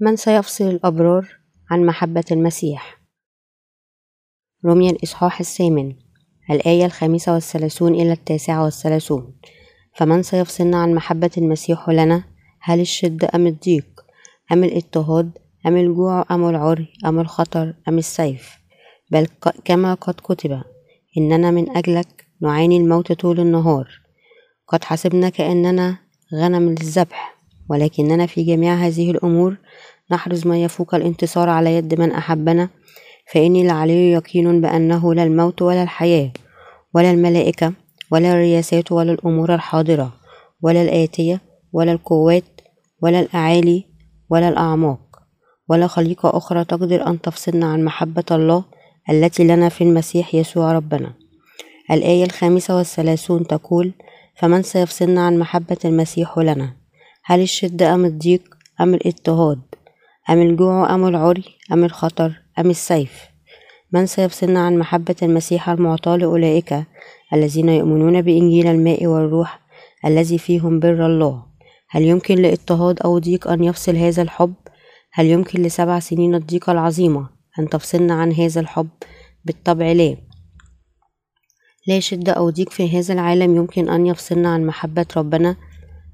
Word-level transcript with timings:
من 0.00 0.16
سيفصل 0.16 0.64
الأبرار 0.64 1.28
عن 1.70 1.86
محبة 1.86 2.24
المسيح؟ 2.32 3.00
رمي 4.66 4.90
الإصحاح 4.90 5.40
الثامن 5.40 5.94
الآية 6.50 6.84
الخامسة 6.84 7.34
والثلاثون 7.34 7.94
إلى 7.94 8.12
التاسعة 8.12 8.64
والثلاثون. 8.64 9.34
فمن 9.96 10.22
سيفصلنا 10.22 10.82
عن 10.82 10.94
محبة 10.94 11.30
المسيح 11.38 11.88
لنا؟ 11.88 12.24
هل 12.60 12.80
الشدة 12.80 13.28
أم 13.34 13.46
الضيق؟ 13.46 14.00
أم 14.52 14.64
الاضطهاد؟ 14.64 15.38
أم 15.66 15.76
الجوع؟ 15.76 16.24
أم 16.30 16.48
العري؟ 16.48 16.88
أم 17.06 17.20
الخطر؟ 17.20 17.74
أم 17.88 17.98
السيف؟ 17.98 18.58
بل 19.10 19.26
كما 19.64 19.94
قد 19.94 20.14
كتب 20.14 20.62
إننا 21.18 21.50
من 21.50 21.76
أجلك 21.76 22.26
نعاني 22.40 22.76
الموت 22.76 23.12
طول 23.12 23.40
النهار. 23.40 23.88
قد 24.68 24.84
حسبنا 24.84 25.28
كأننا 25.28 25.98
غنم 26.34 26.68
للذبح 26.68 27.38
ولكننا 27.70 28.26
في 28.26 28.42
جميع 28.42 28.74
هذه 28.74 29.10
الأمور 29.10 29.56
نحرز 30.10 30.46
ما 30.46 30.62
يفوق 30.62 30.94
الانتصار 30.94 31.48
على 31.48 31.74
يد 31.74 32.00
من 32.00 32.12
أحبنا 32.12 32.68
فإني 33.32 33.66
لعلي 33.66 34.12
يقين 34.12 34.60
بأنه 34.60 35.14
لا 35.14 35.22
الموت 35.22 35.62
ولا 35.62 35.82
الحياة 35.82 36.30
ولا 36.94 37.10
الملائكة 37.10 37.72
ولا 38.10 38.32
الرياسات 38.32 38.92
ولا 38.92 39.12
الأمور 39.12 39.54
الحاضرة 39.54 40.12
ولا 40.62 40.82
الآتية 40.82 41.40
ولا 41.72 41.92
القوات 41.92 42.60
ولا 43.02 43.20
الأعالي 43.20 43.84
ولا 44.30 44.48
الأعماق 44.48 45.00
ولا 45.68 45.86
خليقة 45.86 46.36
أخرى 46.36 46.64
تقدر 46.64 47.06
أن 47.06 47.20
تفصلنا 47.20 47.66
عن 47.66 47.84
محبة 47.84 48.24
الله 48.30 48.64
التي 49.10 49.44
لنا 49.44 49.68
في 49.68 49.84
المسيح 49.84 50.34
يسوع 50.34 50.72
ربنا. 50.72 51.14
الآية 51.90 52.24
الخامسة 52.24 52.76
والثلاثون 52.76 53.46
تقول 53.46 53.92
فمن 54.36 54.62
سيفصلنا 54.62 55.26
عن 55.26 55.38
محبة 55.38 55.76
المسيح 55.84 56.38
لنا؟ 56.38 56.76
هل 57.24 57.40
الشدة 57.40 57.94
أم 57.94 58.04
الضيق 58.04 58.42
أم 58.80 58.94
الاضطهاد؟ 58.94 59.67
أم 60.30 60.42
الجوع 60.42 60.94
أم 60.94 61.06
العري 61.06 61.44
أم 61.72 61.84
الخطر 61.84 62.42
أم 62.58 62.70
السيف 62.70 63.28
من 63.92 64.06
سيفصلنا 64.06 64.66
عن 64.66 64.78
محبة 64.78 65.16
المسيح 65.22 65.68
المعطاة 65.68 66.16
لأولئك 66.16 66.84
الذين 67.32 67.68
يؤمنون 67.68 68.22
بإنجيل 68.22 68.66
الماء 68.66 69.06
والروح 69.06 69.60
الذي 70.04 70.38
فيهم 70.38 70.80
بر 70.80 71.06
الله 71.06 71.42
هل 71.90 72.02
يمكن 72.02 72.34
لاضطهاد 72.34 73.00
أو 73.00 73.18
ضيق 73.18 73.48
أن 73.48 73.64
يفصل 73.64 73.96
هذا 73.96 74.22
الحب؟ 74.22 74.54
هل 75.12 75.26
يمكن 75.26 75.62
لسبع 75.62 75.98
سنين 75.98 76.34
الضيقة 76.34 76.72
العظيمة 76.72 77.28
أن 77.58 77.68
تفصلنا 77.68 78.14
عن 78.14 78.32
هذا 78.32 78.60
الحب؟ 78.60 78.88
بالطبع 79.44 79.92
لا 79.92 80.16
لا 81.86 82.00
شدة 82.00 82.32
أو 82.32 82.50
ضيق 82.50 82.70
في 82.70 82.98
هذا 82.98 83.14
العالم 83.14 83.56
يمكن 83.56 83.88
أن 83.88 84.06
يفصلنا 84.06 84.48
عن 84.48 84.66
محبة 84.66 85.06
ربنا 85.16 85.56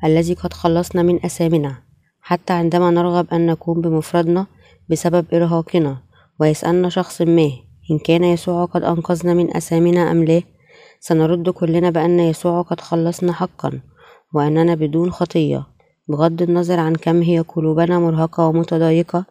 الذي 0.05 0.35
قد 0.35 0.53
خلصنا 0.53 1.03
من 1.03 1.25
أثامنا 1.25 1.83
حتى 2.27 2.53
عندما 2.53 2.91
نرغب 2.91 3.27
أن 3.33 3.47
نكون 3.47 3.81
بمفردنا 3.81 4.47
بسبب 4.91 5.27
إرهاقنا 5.35 5.97
ويسألنا 6.41 6.89
شخص 6.89 7.23
ما 7.23 7.51
إن 7.91 7.99
كان 7.99 8.25
يسوع 8.25 8.65
قد 8.65 8.83
أنقذنا 8.83 9.35
من 9.35 9.57
أثامنا 9.57 10.11
أم 10.11 10.25
لا 10.25 10.43
سنرد 11.01 11.49
كلنا 11.49 11.91
بأن 11.91 12.21
يسوع 12.21 12.63
قد 12.63 12.81
خلصنا 12.81 13.33
حقا 13.33 13.81
وأننا 14.35 14.75
بدون 14.75 15.11
خطية. 15.13 15.67
بغض 16.09 16.43
النظر 16.43 16.81
عن 16.81 16.95
كم 16.95 17.23
هي 17.23 17.41
قلوبنا 17.41 17.99
مرهقة 17.99 18.47
ومتضايقة 18.47 19.25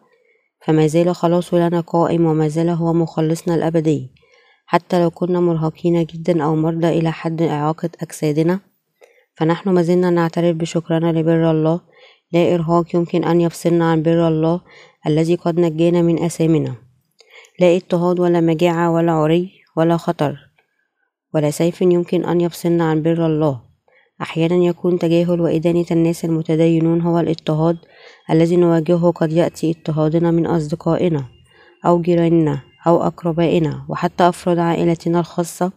فما 0.66 0.86
زال 0.86 1.14
خلاص 1.14 1.54
لنا 1.54 1.80
قائم 1.80 2.26
وما 2.26 2.48
زال 2.48 2.68
هو 2.68 2.92
مخلصنا 2.92 3.54
الأبدي. 3.54 4.10
حتى 4.66 5.02
لو 5.02 5.10
كنا 5.10 5.40
مرهقين 5.40 6.04
جدا 6.04 6.44
أو 6.44 6.56
مرضى 6.56 6.88
إلى 6.88 7.12
حد 7.12 7.42
إعاقة 7.42 7.90
أجسادنا 8.02 8.60
فنحن 9.34 9.70
ما 9.70 9.82
زلنا 9.82 10.10
نعترف 10.10 10.56
بشكرنا 10.56 11.12
لبر 11.12 11.50
الله 11.50 11.80
لا 12.32 12.54
إرهاق 12.54 12.94
يمكن 12.94 13.24
أن 13.24 13.40
يفصلنا 13.40 13.90
عن 13.90 14.02
بر 14.02 14.28
الله 14.28 14.60
الذي 15.06 15.34
قد 15.34 15.60
نجانا 15.60 16.02
من 16.02 16.22
أثامنا. 16.22 16.74
لا 17.60 17.76
اضطهاد 17.76 18.20
ولا 18.20 18.40
مجاعة 18.40 18.90
ولا 18.90 19.12
عري 19.12 19.50
ولا 19.76 19.96
خطر 19.96 20.38
ولا 21.34 21.50
سيف 21.50 21.82
يمكن 21.82 22.24
أن 22.24 22.40
يفصلنا 22.40 22.84
عن 22.84 23.02
بر 23.02 23.26
الله. 23.26 23.60
أحيانا 24.22 24.54
يكون 24.54 24.98
تجاهل 24.98 25.40
وإدانة 25.40 25.84
الناس 25.90 26.24
المتدينون 26.24 27.00
هو 27.00 27.18
الاضطهاد 27.18 27.76
الذي 28.30 28.56
نواجهه 28.56 29.10
قد 29.10 29.32
يأتي 29.32 29.70
اضطهادنا 29.70 30.30
من 30.30 30.46
أصدقائنا 30.46 31.24
أو 31.86 32.02
جيراننا 32.02 32.60
أو 32.86 33.02
أقربائنا 33.02 33.86
وحتى 33.88 34.28
أفراد 34.28 34.58
عائلتنا 34.58 35.20
الخاصة 35.20 35.72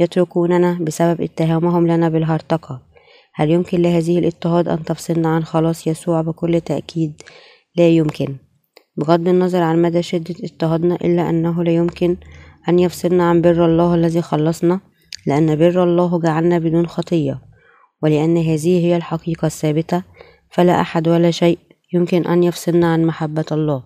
يتركوننا 0.00 0.78
بسبب 0.80 1.20
اتهامهم 1.20 1.86
لنا 1.86 2.08
بالهرطقة. 2.08 2.91
هل 3.34 3.50
يمكن 3.50 3.82
لهذه 3.82 4.18
الاضطهاد 4.18 4.68
أن 4.68 4.84
تفصلنا 4.84 5.28
عن 5.28 5.44
خلاص 5.44 5.86
يسوع 5.86 6.20
بكل 6.20 6.60
تأكيد؟ 6.60 7.22
لا 7.76 7.88
يمكن. 7.88 8.36
بغض 8.96 9.28
النظر 9.28 9.62
عن 9.62 9.82
مدى 9.82 10.02
شدة 10.02 10.34
اضطهادنا 10.44 10.94
إلا 10.94 11.30
أنه 11.30 11.64
لا 11.64 11.74
يمكن 11.74 12.16
أن 12.68 12.78
يفصلنا 12.78 13.28
عن 13.28 13.40
بر 13.40 13.64
الله 13.66 13.94
الذي 13.94 14.22
خلصنا 14.22 14.80
لأن 15.26 15.56
بر 15.56 15.82
الله 15.84 16.20
جعلنا 16.20 16.58
بدون 16.58 16.86
خطية. 16.86 17.42
ولأن 18.02 18.36
هذه 18.36 18.86
هي 18.86 18.96
الحقيقة 18.96 19.46
الثابتة 19.46 20.02
فلا 20.50 20.80
أحد 20.80 21.08
ولا 21.08 21.30
شيء 21.30 21.58
يمكن 21.94 22.26
أن 22.26 22.42
يفصلنا 22.42 22.92
عن 22.92 23.04
محبة 23.04 23.44
الله. 23.52 23.82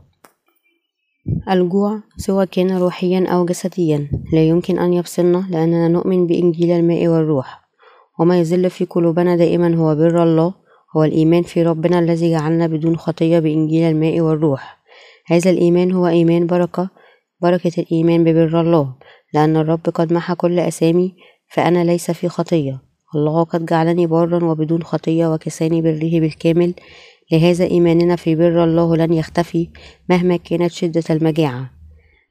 الجوع 1.51 2.01
سواء 2.17 2.45
كان 2.45 2.79
روحيا 2.79 3.27
أو 3.29 3.45
جسديا 3.45 4.11
لا 4.33 4.49
يمكن 4.49 4.79
أن 4.79 4.93
يفصلنا 4.93 5.47
لأننا 5.51 5.89
نؤمن 5.89 6.27
بإنجيل 6.27 6.71
الماء 6.71 7.09
والروح. 7.09 7.66
وما 8.19 8.41
يظل 8.41 8.71
في 8.71 8.85
قلوبنا 8.85 9.37
دائما 9.37 9.75
هو 9.77 9.95
بر 9.95 10.23
الله 10.23 10.55
هو 10.97 11.05
الإيمان 11.05 11.43
في 11.43 11.63
ربنا 11.63 11.99
الذي 11.99 12.31
جعلنا 12.31 12.67
بدون 12.67 12.97
خطية 12.97 13.39
بإنجيل 13.39 13.83
الماء 13.83 14.21
والروح. 14.21 14.79
هذا 15.27 15.51
الإيمان 15.51 15.93
هو 15.93 16.07
إيمان 16.07 16.47
بركة 16.47 16.89
بركة 17.43 17.73
الإيمان 17.79 18.25
ببر 18.25 18.61
الله. 18.61 18.95
لأن 19.35 19.57
الرب 19.57 19.81
قد 19.95 20.13
محى 20.13 20.35
كل 20.35 20.59
أسامي 20.59 21.15
فأنا 21.49 21.85
ليس 21.85 22.11
في 22.11 22.29
خطية. 22.29 22.81
الله 23.15 23.45
قد 23.45 23.67
جعلني 23.67 24.07
بارا 24.07 24.45
وبدون 24.45 24.83
خطية 24.83 25.35
وكساني 25.35 25.83
بره 25.83 26.21
بالكامل. 26.21 26.75
لهذا 27.33 27.65
إيماننا 27.65 28.17
في 28.17 28.35
بر 28.35 28.65
الله 28.65 28.97
لن 28.97 29.13
يختفي 29.13 29.69
مهما 30.09 30.37
كانت 30.37 30.71
شدة 30.71 31.05
المجاعة. 31.11 31.71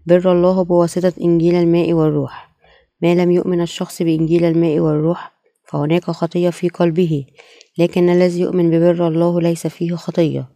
بر 0.06 0.32
الله 0.32 0.64
بواسطة 0.64 1.14
إنجيل 1.22 1.56
الماء 1.56 1.94
والروح. 1.94 2.50
ما 3.02 3.16
لم 3.16 3.32
يؤمن 3.32 3.62
الشخص 3.62 4.02
بإنجيل 4.02 4.46
الماء 4.46 4.80
والروح 4.80 5.35
فهناك 5.68 6.04
خطية 6.04 6.50
في 6.50 6.70
قلبه 6.70 7.26
لكن 7.78 8.10
الذي 8.10 8.42
يؤمن 8.42 8.70
ببر 8.70 9.08
الله 9.08 9.42
ليس 9.42 9.68
فيه 9.68 9.96
خطية. 9.96 10.48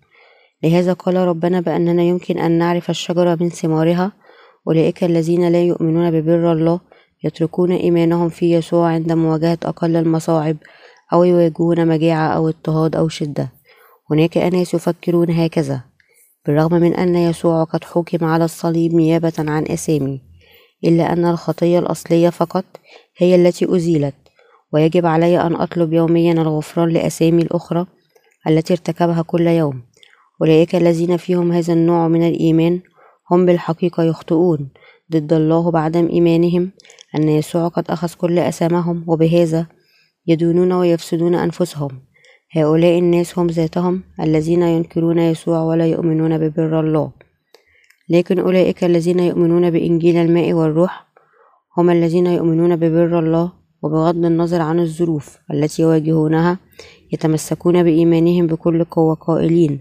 لهذا 0.64 0.94
قال 0.94 1.16
ربنا 1.16 1.60
بأننا 1.60 2.04
يمكن 2.04 2.40
أن 2.40 2.52
نعرف 2.52 2.90
الشجرة 2.90 3.38
من 3.42 3.50
ثمارها. 3.50 4.12
أولئك 4.68 5.04
الذين 5.04 5.48
لا 5.48 5.64
يؤمنون 5.64 6.12
ببر 6.12 6.52
الله 6.52 6.80
يتركون 7.24 7.72
إيمانهم 7.72 8.30
في 8.30 8.54
يسوع 8.54 8.88
عند 8.88 9.12
مواجهة 9.12 9.58
أقل 9.64 9.96
المصاعب 9.96 10.58
أو 11.14 11.24
يواجهون 11.24 11.88
مجاعة 11.88 12.28
أو 12.28 12.48
اضطهاد 12.48 12.96
أو 12.96 13.08
شدة. 13.08 13.52
هناك 14.12 14.38
أناس 14.38 14.74
يفكرون 14.74 15.32
هكذا 15.32 15.82
بالرغم 16.46 16.74
من 16.74 16.96
أن 16.96 17.16
يسوع 17.16 17.64
قد 17.64 17.84
حكم 17.84 18.26
على 18.26 18.46
الصليب 18.46 18.94
نيابة 18.94 19.34
عن 19.38 19.66
أسامي 19.68 20.22
إلا 20.84 21.14
أن 21.14 21.26
الخطية 21.26 21.80
الأصلية 21.80 22.30
فقط 22.30 22.66
هي 23.18 23.36
التي 23.36 23.76
أزيلت. 23.76 24.16
ويجب 24.74 25.06
علي 25.06 25.42
أن 25.42 25.56
أطلب 25.56 25.94
يوميا 25.94 26.34
الغفران 26.34 26.90
لأسامي 26.90 27.42
الأخرى 27.42 27.86
التي 28.48 28.74
ارتكبها 28.74 29.22
كل 29.22 29.48
يوم. 29.48 29.82
أولئك 30.42 30.76
الذين 30.76 31.18
فيهم 31.18 31.52
هذا 31.52 31.74
النوع 31.74 32.08
من 32.08 32.28
الإيمان 32.28 32.80
هم 33.32 33.46
بالحقيقة 33.46 34.04
يخطئون 34.04 34.70
ضد 35.12 35.34
الله 35.34 35.72
بعدم 35.72 36.08
إيمانهم 36.08 36.72
أن 37.16 37.30
يسوع 37.30 37.68
قد 37.68 37.86
أخذ 37.90 38.14
كل 38.14 38.40
أسامهم 38.40 39.04
وبهذا 39.08 39.68
يدونون 40.28 40.72
ويفسدون 40.72 41.36
أنفسهم. 41.36 41.90
هؤلاء 42.56 43.00
الناس 43.00 43.40
هم 43.40 43.48
ذاتهم 43.48 44.04
الذين 44.20 44.62
ينكرون 44.62 45.20
يسوع 45.20 45.62
ولا 45.62 45.86
يؤمنون 45.86 46.38
ببر 46.38 46.80
الله. 46.80 47.12
لكن 48.10 48.40
أولئك 48.40 48.84
الذين 48.84 49.20
يؤمنون 49.20 49.70
بإنجيل 49.70 50.18
الماء 50.18 50.54
والروح 50.54 51.08
هم 51.78 51.90
الذين 51.90 52.28
يؤمنون 52.28 52.76
ببر 52.76 53.20
الله 53.20 53.59
وبغض 53.82 54.26
النظر 54.26 54.62
عن 54.62 54.80
الظروف 54.80 55.38
التي 55.54 55.82
يواجهونها 55.82 56.58
يتمسكون 57.14 57.84
بإيمانهم 57.84 58.48
بكل 58.48 58.84
قوة 58.84 59.16
قائلين. 59.16 59.80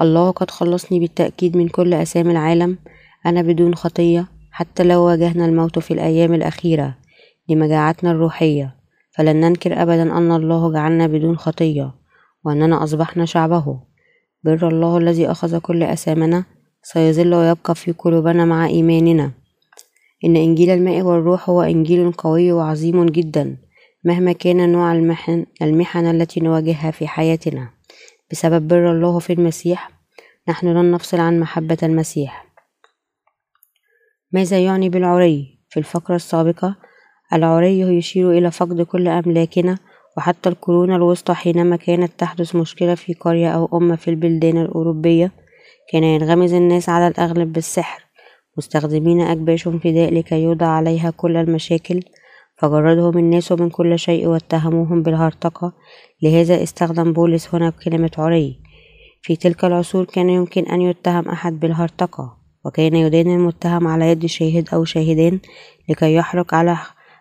الله 0.00 0.30
قد 0.30 0.50
خلصني 0.50 1.00
بالتأكيد 1.00 1.56
من 1.56 1.68
كل 1.68 1.94
أسام 1.94 2.30
العالم. 2.30 2.78
أنا 3.26 3.42
بدون 3.42 3.74
خطية 3.74 4.28
حتى 4.50 4.84
لو 4.84 5.02
واجهنا 5.02 5.44
الموت 5.44 5.78
في 5.78 5.94
الأيام 5.94 6.34
الأخيرة. 6.34 6.94
لمجاعتنا 7.48 8.10
الروحية. 8.10 8.74
فلن 9.16 9.40
ننكر 9.40 9.82
أبدا 9.82 10.02
أن 10.02 10.32
الله 10.32 10.72
جعلنا 10.72 11.06
بدون 11.06 11.36
خطية 11.36 11.94
وأننا 12.44 12.84
أصبحنا 12.84 13.24
شعبه. 13.24 13.80
بر 14.44 14.68
الله 14.68 14.98
الذي 14.98 15.30
أخذ 15.30 15.58
كل 15.58 15.82
أسامنا 15.82 16.44
سيظل 16.82 17.34
ويبقى 17.34 17.74
في 17.74 17.92
قلوبنا 17.92 18.44
مع 18.44 18.66
إيماننا. 18.66 19.30
إن 20.24 20.36
إنجيل 20.36 20.70
الماء 20.70 21.02
والروح 21.02 21.50
هو 21.50 21.62
إنجيل 21.62 22.12
قوي 22.12 22.52
وعظيم 22.52 23.06
جدا 23.06 23.56
مهما 24.04 24.32
كان 24.32 24.72
نوع 24.72 24.92
المحن, 24.92 25.46
المحن 25.62 26.06
التي 26.06 26.40
نواجهها 26.40 26.90
في 26.90 27.08
حياتنا. 27.08 27.70
بسبب 28.30 28.68
بر 28.68 28.92
الله 28.92 29.18
في 29.18 29.32
المسيح 29.32 29.90
نحن 30.48 30.68
لن 30.68 30.90
نفصل 30.90 31.20
عن 31.20 31.40
محبة 31.40 31.78
المسيح. 31.82 32.46
ماذا 34.32 34.64
يعني 34.64 34.88
بالعري؟ 34.88 35.58
في 35.68 35.80
الفقرة 35.80 36.16
السابقة 36.16 36.76
العري 37.32 37.80
يشير 37.80 38.30
إلى 38.30 38.50
فقد 38.50 38.82
كل 38.82 39.08
أملاكنا 39.08 39.78
وحتى 40.16 40.48
القرون 40.48 40.94
الوسطى 40.94 41.34
حينما 41.34 41.76
كانت 41.76 42.12
تحدث 42.18 42.56
مشكلة 42.56 42.94
في 42.94 43.14
قرية 43.14 43.48
أو 43.48 43.78
أمة 43.78 43.96
في 43.96 44.08
البلدان 44.08 44.58
الأوروبية. 44.58 45.32
كان 45.92 46.04
ينغمز 46.04 46.52
الناس 46.52 46.88
على 46.88 47.08
الأغلب 47.08 47.52
بالسحر. 47.52 48.02
مستخدمين 48.58 49.20
أكباش 49.20 49.68
فداء 49.68 50.14
لكي 50.14 50.42
يوضع 50.42 50.66
عليها 50.66 51.10
كل 51.10 51.36
المشاكل 51.36 52.00
فجردهم 52.56 53.18
الناس 53.18 53.52
من 53.52 53.70
كل 53.70 53.98
شيء 53.98 54.26
واتهموهم 54.26 55.02
بالهرطقة. 55.02 55.72
لهذا 56.22 56.62
استخدم 56.62 57.12
بولس 57.12 57.54
هنا 57.54 57.70
كلمة 57.70 58.10
عري 58.18 58.60
في 59.22 59.36
تلك 59.36 59.64
العصور 59.64 60.04
كان 60.04 60.30
يمكن 60.30 60.64
أن 60.64 60.80
يتهم 60.80 61.28
أحد 61.28 61.60
بالهرطقة 61.60 62.36
وكان 62.64 62.94
يدان 62.94 63.34
المتهم 63.34 63.88
على 63.88 64.10
يد 64.10 64.26
شاهد 64.26 64.68
أو 64.74 64.84
شاهدان 64.84 65.40
لكي 65.88 66.14
يحرق 66.14 66.54
على 66.54 66.78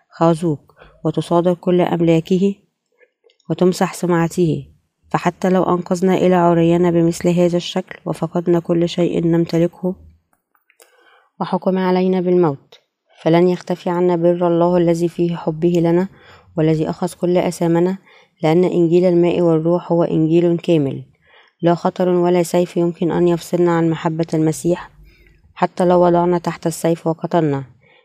خازوق 0.10 0.74
وتصادر 1.06 1.54
كل 1.54 1.82
أملاكه 1.82 2.56
وتمسح 3.50 3.94
سمعته. 3.94 4.68
فحتى 5.10 5.50
لو 5.50 5.64
أنقذنا 5.64 6.14
إلى 6.14 6.36
عرينا 6.36 6.92
بمثل 6.92 7.30
هذا 7.30 7.58
الشكل 7.58 8.00
وفقدنا 8.06 8.60
كل 8.60 8.90
شيء 8.90 9.28
نمتلكه 9.28 9.96
وحكم 11.42 11.78
علينا 11.78 12.22
بالموت. 12.22 12.80
فلن 13.22 13.48
يختفي 13.48 13.90
عنا 13.90 14.16
بر 14.16 14.48
الله 14.48 14.78
الذي 14.78 15.08
فيه 15.08 15.36
حبه 15.36 15.74
لنا 15.76 16.08
والذي 16.58 16.90
أخذ 16.90 17.14
كل 17.22 17.38
أثامنا 17.38 17.98
لأن 18.44 18.64
إنجيل 18.64 19.06
الماء 19.06 19.42
والروح 19.42 19.92
هو 19.92 20.04
إنجيل 20.04 20.58
كامل. 20.58 21.04
لا 21.62 21.76
خطر 21.76 22.10
ولا 22.10 22.44
سيف 22.44 22.78
يمكن 22.78 23.12
أن 23.12 23.28
يفصلنا 23.28 23.72
عن 23.72 23.90
محبة 23.90 24.26
المسيح. 24.34 24.90
حتى 25.54 25.86
لو 25.86 26.06
وضعنا 26.06 26.38
تحت 26.38 26.68
السيف 26.68 27.08
وقتلنا 27.08 27.64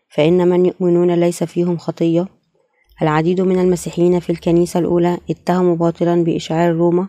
فإن 0.08 0.48
من 0.48 0.66
يؤمنون 0.66 1.14
ليس 1.14 1.44
فيهم 1.44 1.76
خطية. 1.76 2.26
العديد 3.02 3.40
من 3.40 3.58
المسيحيين 3.58 4.20
في 4.20 4.30
الكنيسة 4.30 4.80
الأولى 4.80 5.18
اتهموا 5.30 5.76
باطلا 5.76 6.24
بإشعار 6.24 6.72
روما 6.72 7.08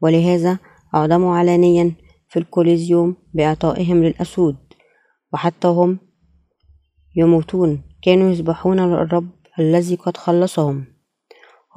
ولهذا 0.00 0.58
أعدموا 0.94 1.36
علانيا 1.36 1.92
في 2.28 2.38
الكوليزيوم 2.38 3.16
بإعطائهم 3.34 4.04
للأسود. 4.04 4.65
وحتى 5.36 5.68
هم 5.68 5.98
يموتون. 7.16 7.82
كانوا 8.02 8.30
يسبحون 8.30 8.80
للرب 8.80 9.28
الذي 9.58 9.94
قد 9.94 10.16
خلصهم. 10.16 10.84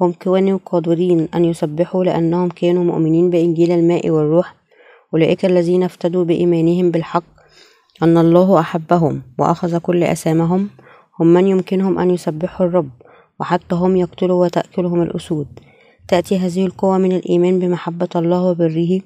هم 0.00 0.12
كانوا 0.12 0.58
قادرين 0.66 1.28
أن 1.34 1.44
يسبحوا 1.44 2.04
لأنهم 2.04 2.48
كانوا 2.48 2.84
مؤمنين 2.84 3.30
بإنجيل 3.30 3.72
الماء 3.72 4.10
والروح. 4.10 4.54
أولئك 5.14 5.44
الذين 5.44 5.82
افتدوا 5.82 6.24
بإيمانهم 6.24 6.90
بالحق 6.90 7.24
أن 8.02 8.18
الله 8.18 8.60
أحبهم 8.60 9.22
وأخذ 9.38 9.78
كل 9.78 10.04
أسامهم. 10.04 10.70
هم 11.20 11.26
من 11.26 11.46
يمكنهم 11.46 11.98
أن 11.98 12.10
يسبحوا 12.10 12.66
الرب 12.66 12.90
وحتى 13.40 13.74
هم 13.74 13.96
يقتلوا 13.96 14.44
وتأكلهم 14.44 15.02
الأسود. 15.02 15.48
تأتي 16.08 16.38
هذه 16.38 16.66
القوة 16.66 16.98
من 16.98 17.12
الإيمان 17.12 17.58
بمحبة 17.58 18.08
الله 18.16 18.42
وبره 18.42 19.00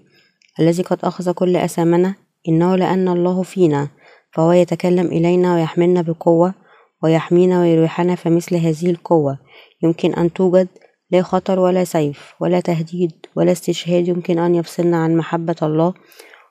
الذي 0.61 0.83
قد 0.83 0.99
أخذ 1.05 1.33
كل 1.33 1.57
أسامنا. 1.57 2.15
إنه 2.49 2.77
لأن 2.77 3.09
الله 3.09 3.43
فينا 3.43 3.89
فهو 4.35 4.53
يتكلم 4.53 5.07
إلينا 5.07 5.55
ويحملنا 5.55 6.03
بقوة 6.03 6.55
ويحمينا 7.03 7.61
ويريحنا 7.61 8.15
فمثل 8.15 8.57
هذه 8.57 8.91
القوة. 8.91 9.39
يمكن 9.83 10.15
أن 10.15 10.33
توجد 10.33 10.69
لا 11.11 11.23
خطر 11.23 11.59
ولا 11.59 11.85
سيف 11.85 12.35
ولا 12.41 12.61
تهديد 12.61 13.13
ولا 13.37 13.53
استشهاد 13.53 14.09
يمكن 14.09 14.39
أن 14.39 14.55
يفصلنا 14.55 14.97
عن 14.97 15.17
محبة 15.17 15.57
الله. 15.63 15.95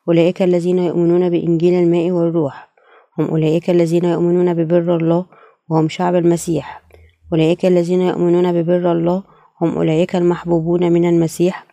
أولئك 0.08 0.42
الذين 0.42 0.80
يؤمنون 0.80 1.30
بإنجيل 1.30 1.74
الماء 1.74 2.12
والروح. 2.12 2.74
هم 3.20 3.26
أولئك 3.26 3.70
الذين 3.70 4.06
يؤمنون 4.06 4.54
ببر 4.54 4.96
الله 4.96 5.26
وهم 5.70 5.90
شعب 5.90 6.16
المسيح. 6.16 6.84
أولئك 7.34 7.66
الذين 7.66 8.02
يؤمنون 8.02 8.62
ببر 8.62 8.92
الله 8.92 9.24
هم 9.62 9.78
أولئك 9.78 10.16
المحبوبون 10.16 10.92
من 10.92 11.10
المسيح. 11.10 11.66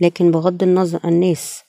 لكن 0.00 0.30
بغض 0.30 0.62
النظر 0.62 1.00
الناس 1.04 1.62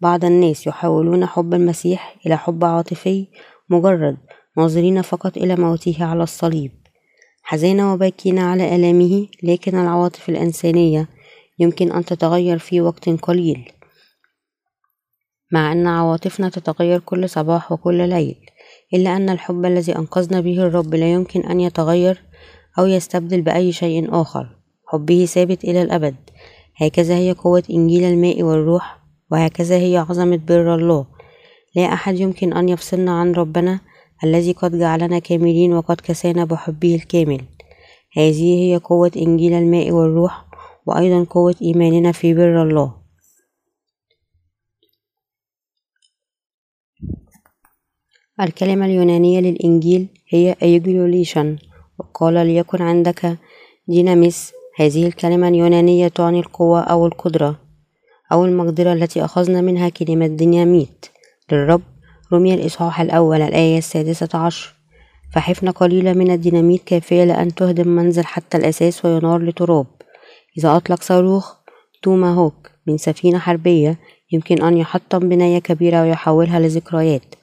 بعض 0.00 0.24
الناس 0.24 0.66
يحولون 0.66 1.26
حب 1.26 1.54
المسيح 1.54 2.16
إلى 2.26 2.36
حب 2.36 2.64
عاطفي 2.64 3.26
مجرد 3.70 4.16
ناظرين 4.56 5.02
فقط 5.02 5.36
إلى 5.36 5.56
موته 5.56 5.96
على 6.00 6.22
الصليب. 6.22 6.72
حزين 7.42 7.80
وباكين 7.80 8.38
على 8.38 8.76
آلامه 8.76 9.26
لكن 9.42 9.78
العواطف 9.78 10.28
الإنسانية 10.28 11.08
يمكن 11.58 11.92
أن 11.92 12.04
تتغير 12.04 12.58
في 12.58 12.80
وقت 12.80 13.08
قليل. 13.08 13.72
مع 15.52 15.72
أن 15.72 15.86
عواطفنا 15.86 16.48
تتغير 16.48 17.00
كل 17.00 17.28
صباح 17.28 17.72
وكل 17.72 18.08
ليل 18.08 18.36
إلا 18.94 19.16
أن 19.16 19.30
الحب 19.30 19.64
الذي 19.64 19.96
أنقذنا 19.96 20.40
به 20.40 20.66
الرب 20.66 20.94
لا 20.94 21.12
يمكن 21.12 21.40
أن 21.40 21.60
يتغير 21.60 22.22
أو 22.78 22.86
يستبدل 22.86 23.42
بأي 23.42 23.72
شيء 23.72 24.20
آخر. 24.20 24.56
حبه 24.86 25.24
ثابت 25.24 25.64
إلى 25.64 25.82
الأبد. 25.82 26.16
هكذا 26.76 27.14
هي 27.16 27.32
قوة 27.32 27.62
إنجيل 27.70 28.04
الماء 28.04 28.42
والروح 28.42 29.05
وهكذا 29.32 29.76
هي 29.76 29.96
عظمة 29.96 30.40
بر 30.48 30.74
الله. 30.74 31.06
لا 31.76 31.92
أحد 31.92 32.20
يمكن 32.20 32.52
أن 32.52 32.68
يفصلنا 32.68 33.20
عن 33.20 33.32
ربنا 33.32 33.80
الذي 34.24 34.52
قد 34.52 34.78
جعلنا 34.78 35.18
كاملين 35.18 35.72
وقد 35.72 36.00
كسانا 36.00 36.44
بحبه 36.44 36.94
الكامل. 36.94 37.44
هذه 38.16 38.58
هي 38.58 38.76
قوة 38.76 39.10
إنجيل 39.16 39.52
الماء 39.52 39.90
والروح 39.90 40.44
وأيضا 40.86 41.24
قوة 41.30 41.54
إيماننا 41.62 42.12
في 42.12 42.34
بر 42.34 42.62
الله. 42.62 42.94
الكلمة 48.40 48.86
اليونانية 48.86 49.40
للإنجيل 49.40 50.08
هي 50.28 50.56
ευαγγέλιον 50.62 51.56
وقال 51.98 52.34
ليكن 52.34 52.82
عندك 52.82 53.38
δύναμις 53.88 54.52
هذه 54.76 55.06
الكلمة 55.06 55.48
اليونانية 55.48 56.08
تعني 56.08 56.40
القوة 56.40 56.80
أو 56.80 57.06
القدرة. 57.06 57.65
أو 58.32 58.44
المقدرة 58.44 58.92
التي 58.92 59.24
أخذنا 59.24 59.60
منها 59.60 59.88
كلمة 59.88 60.26
ديناميت 60.26 61.06
للرب. 61.52 61.82
رومية 62.32 62.54
الإصحاح 62.54 63.00
الأول 63.00 63.42
الآية 63.42 63.78
السادسة 63.78 64.28
عشر. 64.34 64.74
فحفنة 65.32 65.70
قليلة 65.70 66.12
من 66.12 66.30
الديناميت 66.30 66.84
كافية 66.84 67.24
لأن 67.24 67.54
تهدم 67.54 67.88
منزل 67.88 68.24
حتى 68.24 68.56
الأساس 68.56 69.04
وينهار 69.04 69.42
للتراب. 69.42 69.86
إذا 70.58 70.76
أطلق 70.76 71.02
صاروخ 71.02 71.54
توماهوك 72.02 72.70
من 72.86 72.98
سفينة 72.98 73.38
حربية 73.38 73.98
يمكن 74.32 74.62
أن 74.62 74.76
يحطم 74.76 75.18
بناية 75.18 75.58
كبيرة 75.58 76.02
ويحولها 76.02 76.60
لذكريات. 76.60 77.34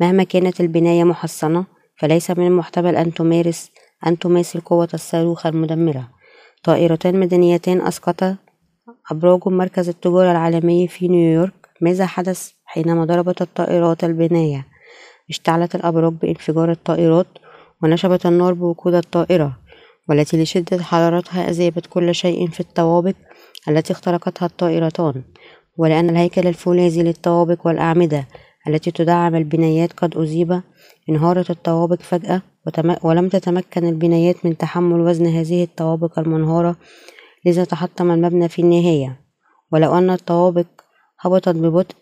مهما 0.00 0.24
كانت 0.24 0.60
البناية 0.60 1.04
محصنة 1.04 1.64
فليس 1.96 2.30
من 2.30 2.46
المحتمل 2.46 2.96
أن 2.96 3.14
تمارس 3.14 3.70
أن 4.06 4.18
تماثل 4.18 4.60
قوة 4.60 4.88
الصاروخ 4.94 5.46
المدمرة. 5.46 6.08
طائرتان 6.64 7.20
مدنيتان 7.20 7.80
أسقطا 7.80 8.36
أبراج 9.10 9.48
مركز 9.48 9.88
التجارة 9.88 10.30
العالمي 10.30 10.88
في 10.88 11.08
نيويورك 11.08 11.68
ماذا 11.80 12.06
حدث 12.06 12.50
حينما 12.64 13.04
ضربت 13.04 13.42
الطائرات 13.42 14.04
البناية 14.04 14.66
اشتعلت 15.30 15.74
الأبراج 15.74 16.12
بانفجار 16.12 16.70
الطائرات 16.70 17.26
ونشبت 17.82 18.26
النار 18.26 18.52
بوقود 18.52 18.94
الطائرة 18.94 19.58
والتي 20.08 20.42
لشدة 20.42 20.82
حرارتها 20.82 21.50
أذابت 21.50 21.86
كل 21.86 22.14
شيء 22.14 22.48
في 22.48 22.60
الطوابق 22.60 23.14
التي 23.68 23.92
اخترقتها 23.92 24.46
الطائرتان. 24.46 25.22
ولأن 25.76 26.10
الهيكل 26.10 26.46
الفولاذي 26.46 27.02
للطوابق 27.02 27.66
والأعمدة 27.66 28.26
التي 28.68 28.90
تدعم 28.90 29.34
البنايات 29.34 29.92
قد 29.92 30.16
أذيب 30.16 30.62
انهارت 31.08 31.50
الطوابق 31.50 32.00
فجأة 32.00 32.42
ولم 33.02 33.28
تتمكن 33.28 33.88
البنايات 33.88 34.46
من 34.46 34.56
تحمل 34.56 35.00
وزن 35.00 35.26
هذه 35.26 35.64
الطوابق 35.64 36.18
المنهارة 36.18 36.76
لذا 37.46 37.64
تحطم 37.64 38.10
المبنى 38.10 38.48
في 38.48 38.62
النهاية. 38.62 39.20
ولو 39.72 39.98
أن 39.98 40.10
الطوابق 40.10 40.66
هبطت 41.20 41.56
ببطء 41.56 41.96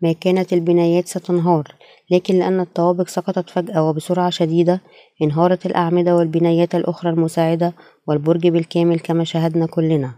ما 0.00 0.12
كانت 0.12 0.52
البنايات 0.52 1.08
ستنهار 1.08 1.74
لكن 2.10 2.38
لأن 2.38 2.60
الطوابق 2.60 3.08
سقطت 3.08 3.50
فجأة 3.50 3.88
وبسرعة 3.88 4.30
شديدة 4.30 4.80
انهارت 5.22 5.66
الأعمدة 5.66 6.16
والبنايات 6.16 6.74
الأخرى 6.74 7.10
المساعدة 7.10 7.74
والبرج 8.08 8.48
بالكامل 8.48 9.00
كما 9.00 9.24
شاهدنا 9.24 9.66
كلنا. 9.66 10.14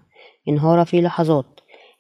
انهار 0.49 0.85
في 0.85 1.01
لحظات. 1.01 1.47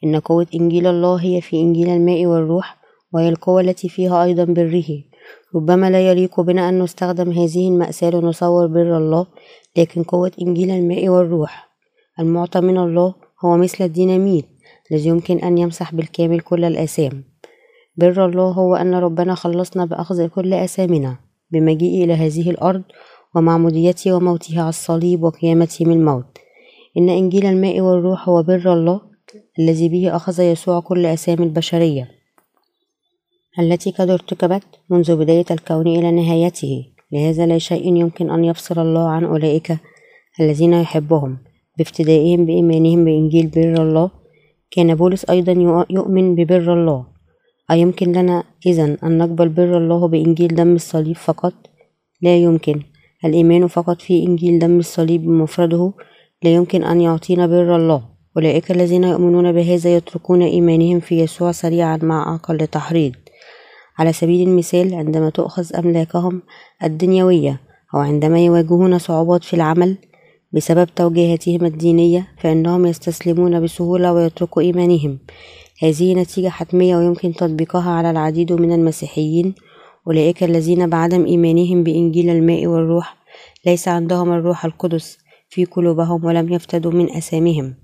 إن 0.05 0.21
قوة 0.21 0.47
إنجيل 0.55 0.87
الله 0.87 1.17
هي 1.17 1.41
في 1.41 1.57
إنجيل 1.57 1.89
الماء 1.89 2.27
والروح 2.27 2.79
وهي 3.13 3.29
القوة 3.29 3.61
التي 3.61 3.89
فيها 3.89 4.25
أيضا 4.25 4.45
بره 4.45 4.85
ربما 5.55 5.91
لا 5.91 6.11
يليق 6.11 6.41
بنا 6.41 6.69
أن 6.69 6.83
نستخدم 6.83 7.31
هذه 7.31 7.69
المأساة 7.69 8.11
لنصور 8.11 8.67
بر 8.67 8.97
الله 8.97 9.27
لكن 9.77 10.03
قوة 10.03 10.33
إنجيل 10.43 10.71
الماء 10.71 11.09
والروح. 11.09 11.69
المعطى 12.21 12.61
من 12.61 12.79
الله 12.79 13.15
هو 13.45 13.57
مثل 13.57 13.85
الديناميت 13.85 14.47
الذي 14.93 15.09
يمكن 15.09 15.39
أن 15.39 15.59
يمسح 15.59 15.95
بالكامل 15.95 16.41
كل 16.41 16.65
الآثام. 16.65 17.25
بر 17.97 18.27
الله 18.27 18.51
هو 18.51 18.75
أن 18.77 18.95
ربنا 18.95 19.35
خلصنا 19.35 19.85
بأخذ 19.85 20.27
كل 20.27 20.55
آثامنا 20.55 21.17
بمجيئه 21.51 22.05
إلى 22.05 22.13
هذه 22.13 22.51
الأرض 22.51 22.83
ومعموديته 23.35 24.13
وموته 24.13 24.61
على 24.61 24.69
الصليب 24.69 25.23
وقيامته 25.23 25.85
من 25.85 25.93
الموت. 25.93 26.39
إن 26.99 27.09
إنجيل 27.09 27.47
الماء 27.47 27.81
والروح 27.81 28.29
هو 28.29 28.43
بر 28.43 28.73
الله 28.73 29.01
الذي 29.59 29.89
به 29.89 30.17
أخذ 30.17 30.41
يسوع 30.41 30.81
كل 30.81 31.07
آثام 31.07 31.43
البشرية. 31.43 32.11
التي 33.59 33.91
قد 33.91 34.11
ارتكبت 34.11 34.65
منذ 34.91 35.17
بداية 35.17 35.45
الكون 35.51 35.87
إلى 35.87 36.11
نهايته. 36.11 36.98
لهذا 37.13 37.47
لا 37.47 37.59
شيء 37.59 37.97
يمكن 37.97 38.31
أن 38.31 38.45
يفصل 38.45 38.79
الله 38.79 39.09
عن 39.09 39.25
أولئك 39.25 39.77
الذين 40.41 40.73
يحبهم. 40.73 41.39
بافتدائهم 41.79 42.47
بإيمانهم 42.47 43.05
بإنجيل 43.05 43.47
بر 43.47 43.83
الله 43.83 44.11
كان 44.71 44.95
بولس 44.95 45.25
أيضا 45.25 45.53
يؤمن 45.91 46.35
ببر 46.35 46.73
الله. 46.73 47.07
أيمكن 47.71 48.13
لنا 48.13 48.45
إذا 48.67 48.97
أن 49.05 49.19
نقبل 49.19 49.49
بر 49.49 49.79
الله 49.79 50.09
بإنجيل 50.09 50.55
دم 50.55 50.75
الصليب 50.75 51.17
فقط؟ 51.17 51.55
لا 52.23 52.37
يمكن. 52.37 52.83
الإيمان 53.25 53.67
فقط 53.67 54.03
في 54.03 54.27
إنجيل 54.27 54.59
دم 54.59 54.79
الصليب 54.79 55.23
بمفرده 55.23 55.93
لا 56.43 56.55
يمكن 56.55 56.85
أن 56.85 57.01
يعطينا 57.01 57.47
بر 57.47 57.77
الله. 57.77 58.03
أولئك 58.37 58.71
الذين 58.71 59.05
يؤمنون 59.05 59.53
بهذا 59.53 59.97
يتركون 59.97 60.43
إيمانهم 60.43 61.01
في 61.01 61.21
يسوع 61.21 61.53
سريعا 61.53 61.99
مع 62.03 62.35
أقل 62.35 62.67
تحريض. 62.67 63.13
على 63.99 64.13
سبيل 64.13 64.49
المثال 64.49 64.95
عندما 64.95 65.31
تؤخذ 65.31 65.77
أملاكهم 65.77 66.43
الدنيوية 66.85 67.61
أو 67.95 67.99
عندما 67.99 68.45
يواجهون 68.45 68.99
صعوبات 68.99 69.45
في 69.45 69.55
العمل 69.55 69.97
بسبب 70.53 70.89
توجيهاتهم 70.97 71.65
الدينية 71.65 72.29
فإنهم 72.39 72.87
يستسلمون 72.87 73.61
بسهولة 73.61 74.13
ويتركوا 74.13 74.63
إيمانهم. 74.63 75.19
هذه 75.83 76.15
نتيجة 76.15 76.49
حتمية 76.49 76.97
ويمكن 76.97 77.33
تطبيقها 77.35 77.91
على 77.91 78.11
العديد 78.11 78.53
من 78.53 78.73
المسيحيين 78.73 79.55
أولئك 80.07 80.45
الذين 80.45 80.91
بعدم 80.91 81.25
إيمانهم 81.25 81.83
بإنجيل 81.83 82.31
الماء 82.31 82.67
والروح 82.67 83.17
ليس 83.67 83.89
عندهم 83.89 84.33
الروح 84.33 84.65
القدس 84.65 85.19
في 85.49 85.65
قلوبهم 85.65 86.25
ولم 86.25 86.53
يفتدوا 86.53 86.93
من 86.93 87.11
أسامهم. 87.11 87.75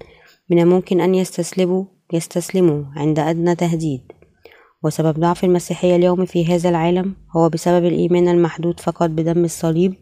من 0.50 0.58
الممكن 0.58 1.00
أن 1.00 1.14
يستسلموا 1.14 1.84
يستسلموا 2.12 2.84
عند 2.96 3.18
أدنى 3.18 3.54
تهديد. 3.54 4.00
وسبب 4.84 5.20
ضعف 5.20 5.44
المسيحية 5.44 5.96
اليوم 5.96 6.24
في 6.24 6.46
هذا 6.46 6.68
العالم 6.68 7.14
هو 7.36 7.48
بسبب 7.48 7.84
الإيمان 7.84 8.28
المحدود 8.28 8.80
فقط 8.80 9.10
بدم 9.10 9.44
الصليب. 9.44 9.94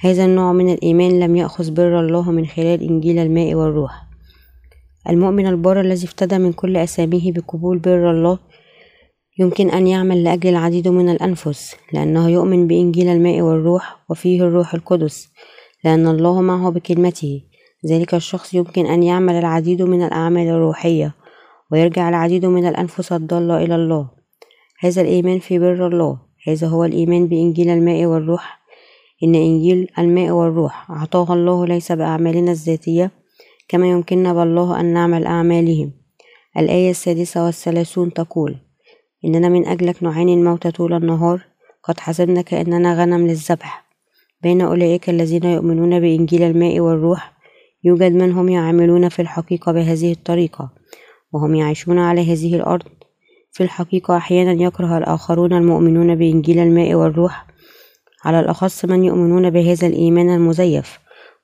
هذا 0.00 0.24
النوع 0.24 0.52
من 0.52 0.72
الإيمان 0.72 1.20
لم 1.20 1.36
يأخذ 1.36 1.70
بر 1.70 2.00
الله 2.00 2.30
من 2.30 2.46
خلال 2.46 2.82
إنجيل 2.82 3.18
الماء 3.18 3.54
والروح. 3.54 3.92
المؤمن 5.08 5.46
البار 5.46 5.80
الذي 5.80 6.04
افتدى 6.04 6.38
من 6.38 6.52
كل 6.52 6.76
أساميه 6.76 7.32
بقبول 7.32 7.78
بر 7.78 8.10
الله 8.10 8.38
يمكن 9.38 9.70
أن 9.70 9.86
يعمل 9.86 10.24
لأجل 10.24 10.50
العديد 10.50 10.88
من 10.88 11.08
الأنفس 11.08 11.76
لأنه 11.92 12.30
يؤمن 12.30 12.66
بإنجيل 12.66 13.08
الماء 13.08 13.40
والروح 13.40 13.96
وفيه 14.10 14.42
الروح 14.42 14.74
القدس 14.74 15.28
لأن 15.84 16.06
الله 16.06 16.40
معه 16.40 16.70
بكلمته. 16.70 17.42
ذلك 17.86 18.14
الشخص 18.14 18.54
يمكن 18.54 18.86
أن 18.86 19.02
يعمل 19.02 19.34
العديد 19.34 19.82
من 19.82 20.02
الأعمال 20.02 20.48
الروحية 20.48 21.14
ويرجع 21.72 22.08
العديد 22.08 22.46
من 22.46 22.68
الأنفس 22.68 23.12
الضالة 23.12 23.64
إلى 23.64 23.74
الله. 23.74 24.15
هذا 24.80 25.02
الإيمان 25.02 25.38
في 25.38 25.58
بر 25.58 25.86
الله. 25.86 26.18
هذا 26.46 26.66
هو 26.66 26.84
الإيمان 26.84 27.26
بإنجيل 27.26 27.68
الماء 27.70 28.04
والروح. 28.04 28.66
إن 29.22 29.34
إنجيل 29.34 29.88
الماء 29.98 30.30
والروح 30.30 30.90
أعطاه 30.90 31.32
الله 31.32 31.66
ليس 31.66 31.92
بأعمالنا 31.92 32.52
الذاتية 32.52 33.10
كما 33.68 33.90
يمكننا 33.90 34.32
بالله 34.34 34.80
أن 34.80 34.86
نعمل 34.86 35.26
أعمالهم. 35.26 35.92
الآية 36.58 36.90
السادسة 36.90 37.44
والثلاثون 37.44 38.12
تقول 38.12 38.56
إننا 39.24 39.48
من 39.48 39.66
أجلك 39.66 40.02
نعاني 40.02 40.34
الموت 40.34 40.66
طول 40.66 40.92
النهار 40.92 41.44
قد 41.84 42.00
حسبنا 42.00 42.42
كأننا 42.42 43.02
غنم 43.02 43.26
للذبح. 43.26 43.86
بين 44.42 44.60
أولئك 44.60 45.10
الذين 45.10 45.44
يؤمنون 45.44 46.00
بإنجيل 46.00 46.42
الماء 46.42 46.80
والروح 46.80 47.32
يوجد 47.84 48.12
من 48.12 48.32
هم 48.32 48.48
يعملون 48.48 49.08
في 49.08 49.22
الحقيقة 49.22 49.72
بهذه 49.72 50.12
الطريقة 50.12 50.70
وهم 51.32 51.54
يعيشون 51.54 51.98
على 51.98 52.32
هذه 52.32 52.56
الأرض. 52.56 52.88
في 53.56 53.62
الحقيقة 53.62 54.16
أحيانا 54.16 54.62
يكره 54.62 54.98
الآخرون 54.98 55.52
المؤمنون 55.52 56.14
بإنجيل 56.14 56.58
الماء 56.58 56.94
والروح. 56.94 57.46
على 58.24 58.40
الأخص 58.40 58.84
من 58.84 59.04
يؤمنون 59.04 59.50
بهذا 59.50 59.86
الإيمان 59.86 60.30
المزيف 60.30 60.98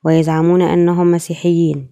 ويزعمون 0.05 0.63
أنهم 0.63 1.11
مسيحيين. 1.11 1.91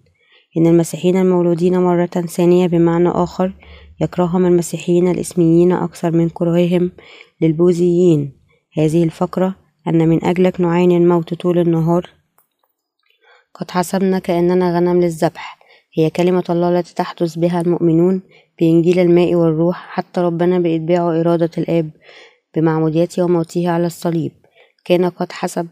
إن 0.57 0.67
المسيحيين 0.67 1.17
المولودين 1.17 1.81
مرة 1.81 2.05
ثانية 2.05 2.67
بمعنى 2.67 3.09
آخر 3.09 3.53
يكرههم 4.01 4.45
المسيحيين 4.45 5.07
الإسميين 5.07 5.71
أكثر 5.71 6.11
من 6.11 6.29
كرههم 6.29 6.91
للبوذيين. 7.41 8.31
هذه 8.77 9.03
الفقرة 9.03 9.55
أن 9.87 10.09
من 10.09 10.25
أجلك 10.25 10.61
نعاني 10.61 10.97
الموت 10.97 11.33
طول 11.33 11.59
النهار. 11.59 12.09
قد 13.53 13.71
حسبنا 13.71 14.19
كأننا 14.19 14.75
غنم 14.75 15.01
للذبح. 15.01 15.60
هي 15.93 16.09
كلمة 16.09 16.43
الله 16.49 16.79
التي 16.79 16.95
تحدث 16.95 17.35
بها 17.35 17.61
المؤمنون 17.61 18.21
بإنجيل 18.59 18.99
الماء 18.99 19.35
والروح 19.35 19.87
حتى 19.89 20.21
ربنا 20.21 20.59
بإتباع 20.59 21.19
إرادة 21.19 21.49
الآب 21.57 21.89
بمعموديته 22.55 23.23
وموته 23.23 23.69
على 23.69 23.85
الصليب. 23.85 24.31
كان 24.85 25.09
قد 25.09 25.31
حسب 25.31 25.67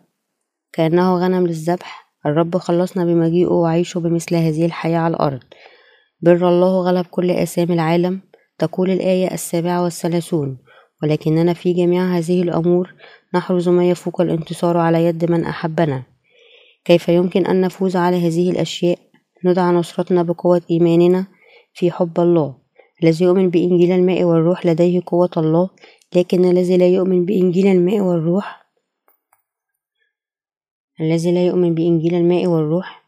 كأنه 0.74 1.16
غنم 1.16 1.48
للذبح. 1.48 2.10
الرب 2.26 2.58
خلصنا 2.58 3.06
بمجيئه 3.06 3.52
وعيشه 3.52 4.00
بمثل 4.00 4.36
هذه 4.36 4.66
الحياة 4.66 5.00
على 5.00 5.14
الأرض. 5.14 5.40
بر 6.22 6.50
الله 6.50 6.82
غلب 6.82 7.06
كل 7.06 7.32
آثام 7.32 7.72
العالم 7.72 8.20
تقول 8.58 8.90
الآية 8.90 9.34
السابعة 9.34 9.84
والثلاثون. 9.84 10.58
ولكننا 11.04 11.54
في 11.54 11.74
جميع 11.74 12.18
هذه 12.18 12.42
الأمور 12.42 12.94
نحرز 13.36 13.70
ما 13.70 13.90
يفوق 13.90 14.22
الانتصار 14.22 14.78
على 14.78 15.06
يد 15.06 15.32
من 15.32 15.46
أحبنا. 15.46 16.04
كيف 16.86 17.10
يمكن 17.10 17.46
أن 17.46 17.62
نفوز 17.62 17.96
على 17.96 18.28
هذه 18.28 18.52
الأشياء؟ 18.52 19.09
ندعى 19.46 19.72
نصرتنا 19.74 20.24
بقوة 20.24 20.62
إيماننا 20.72 21.26
في 21.74 21.92
حب 21.92 22.20
الله. 22.20 22.56
الذي 23.04 23.26
يؤمن 23.26 23.50
بإنجيل 23.50 23.92
الماء 23.92 24.24
والروح 24.24 24.66
لديه 24.66 25.02
قوة 25.06 25.30
الله 25.38 25.70
لكن 26.16 26.46
الذي 26.46 26.78
لا 26.78 26.88
يؤمن 26.88 27.26
بإنجيل 27.26 27.68
الماء 27.68 28.00
والروح 28.00 28.60
الذي 31.02 31.32
لا 31.32 31.46
يؤمن 31.46 31.76
بإنجيل 31.76 32.16
الماء 32.16 32.48
والروح 32.48 33.04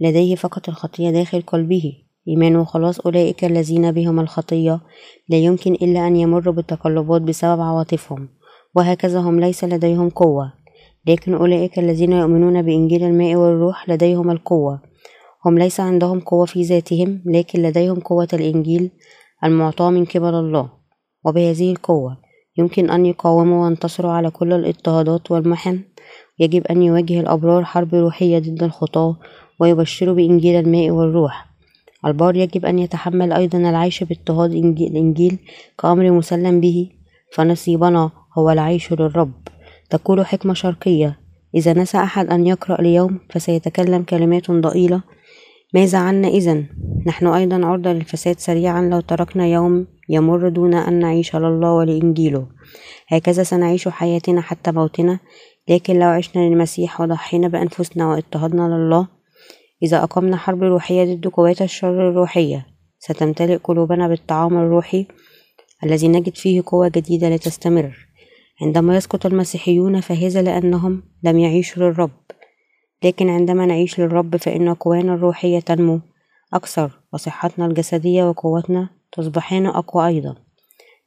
لديه 0.00 0.34
فقط 0.34 0.68
الخطية 0.68 1.10
داخل 1.10 1.42
قلبه. 1.42 1.92
إيمان 2.28 2.56
وخلاص 2.56 3.00
أولئك 3.00 3.44
الذين 3.44 3.92
بهم 3.92 4.20
الخطية. 4.20 4.80
لا 5.28 5.36
يمكن 5.36 5.72
إلا 5.72 6.06
أن 6.06 6.16
يمروا 6.16 6.54
بالتقلبات 6.54 7.22
بسبب 7.22 7.60
عواطفهم. 7.60 8.28
وهكذا 8.74 9.20
هم 9.20 9.40
ليس 9.40 9.64
لديهم 9.64 10.10
قوة. 10.10 10.52
لكن 11.06 11.34
أولئك 11.34 11.78
الذين 11.78 12.12
يؤمنون 12.12 12.62
بإنجيل 12.62 13.04
الماء 13.04 13.34
والروح 13.34 13.88
لديهم 13.88 14.30
القوة. 14.30 14.80
هم 15.46 15.58
ليس 15.58 15.80
عندهم 15.80 16.20
قوة 16.20 16.46
في 16.46 16.62
ذاتهم 16.62 17.22
لكن 17.26 17.62
لديهم 17.62 18.00
قوة 18.00 18.28
الإنجيل 18.32 18.90
المعطاة 19.44 19.90
من 19.90 20.04
قبل 20.04 20.34
الله. 20.34 20.70
وبهذه 21.24 21.72
القوة 21.72 22.16
يمكن 22.58 22.90
أن 22.90 23.06
يقاوموا 23.06 23.64
وينتصروا 23.64 24.12
على 24.12 24.30
كل 24.30 24.52
الاضطهادات 24.52 25.30
والمحن. 25.30 25.80
يجب 26.38 26.66
أن 26.66 26.82
يواجه 26.82 27.20
الأبرار 27.20 27.64
حرب 27.64 27.94
روحية 27.94 28.38
ضد 28.38 28.62
الخطاة 28.62 29.16
ويبشروا 29.60 30.14
بإنجيل 30.14 30.56
الماء 30.56 30.90
والروح. 30.90 31.46
البار 32.06 32.36
يجب 32.36 32.66
أن 32.66 32.78
يتحمل 32.78 33.32
أيضا 33.32 33.58
العيش 33.58 34.04
باضطهاد 34.04 34.52
الإنجيل 34.52 35.38
كأمر 35.78 36.10
مسلم 36.10 36.60
به. 36.60 36.90
فنصيبنا 37.32 38.10
هو 38.38 38.50
العيش 38.50 38.92
للرب. 38.92 39.32
تقول 39.90 40.26
حكمة 40.26 40.54
شرقية 40.54 41.18
إذا 41.54 41.72
نسى 41.72 41.98
أحد 41.98 42.30
أن 42.30 42.46
يقرأ 42.46 42.80
اليوم 42.80 43.20
فسيتكلم 43.30 44.02
كلمات 44.02 44.50
ضئيلة 44.50 45.02
ماذا 45.74 45.98
عنا 45.98 46.28
إذا 46.28 46.64
نحن 47.06 47.26
أيضا 47.26 47.66
عرضة 47.66 47.92
للفساد 47.92 48.38
سريعا 48.38 48.82
لو 48.82 49.00
تركنا 49.00 49.46
يوم 49.46 49.86
يمر 50.08 50.48
دون 50.48 50.74
أن 50.74 50.98
نعيش 50.98 51.36
لله 51.36 51.72
ولإنجيله. 51.72 52.46
هكذا 53.08 53.42
سنعيش 53.42 53.88
حياتنا 53.88 54.40
حتى 54.40 54.72
موتنا 54.72 55.18
لكن 55.68 55.98
لو 55.98 56.08
عشنا 56.08 56.42
للمسيح 56.42 57.00
وضحينا 57.00 57.48
بأنفسنا 57.48 58.08
واضطهدنا 58.08 58.62
لله 58.62 59.08
إذا 59.82 60.02
أقمنا 60.02 60.36
حرب 60.36 60.62
روحية 60.62 61.14
ضد 61.14 61.28
قوات 61.28 61.62
الشر 61.62 62.08
الروحية 62.08 62.66
ستمتلئ 62.98 63.56
قلوبنا 63.56 64.08
بالطعام 64.08 64.58
الروحي 64.58 65.06
الذي 65.84 66.08
نجد 66.08 66.36
فيه 66.36 66.62
قوة 66.66 66.88
جديدة 66.88 67.28
لتستمر. 67.28 67.96
عندما 68.62 68.96
يسقط 68.96 69.26
المسيحيون 69.26 70.00
فهذا 70.00 70.42
لأنهم 70.42 71.02
لم 71.22 71.38
يعيشوا 71.38 71.82
للرب. 71.82 72.10
لكن 73.04 73.30
عندما 73.30 73.66
نعيش 73.66 74.00
للرب 74.00 74.36
فإن 74.36 74.74
قوانا 74.74 75.14
الروحية 75.14 75.60
تنمو. 75.60 76.00
أكثر 76.54 76.90
وصحتنا 77.12 77.66
الجسدية 77.66 78.28
وقوتنا 78.28 78.88
تصبحان 79.12 79.66
أقوى 79.66 80.06
أيضا. 80.06 80.34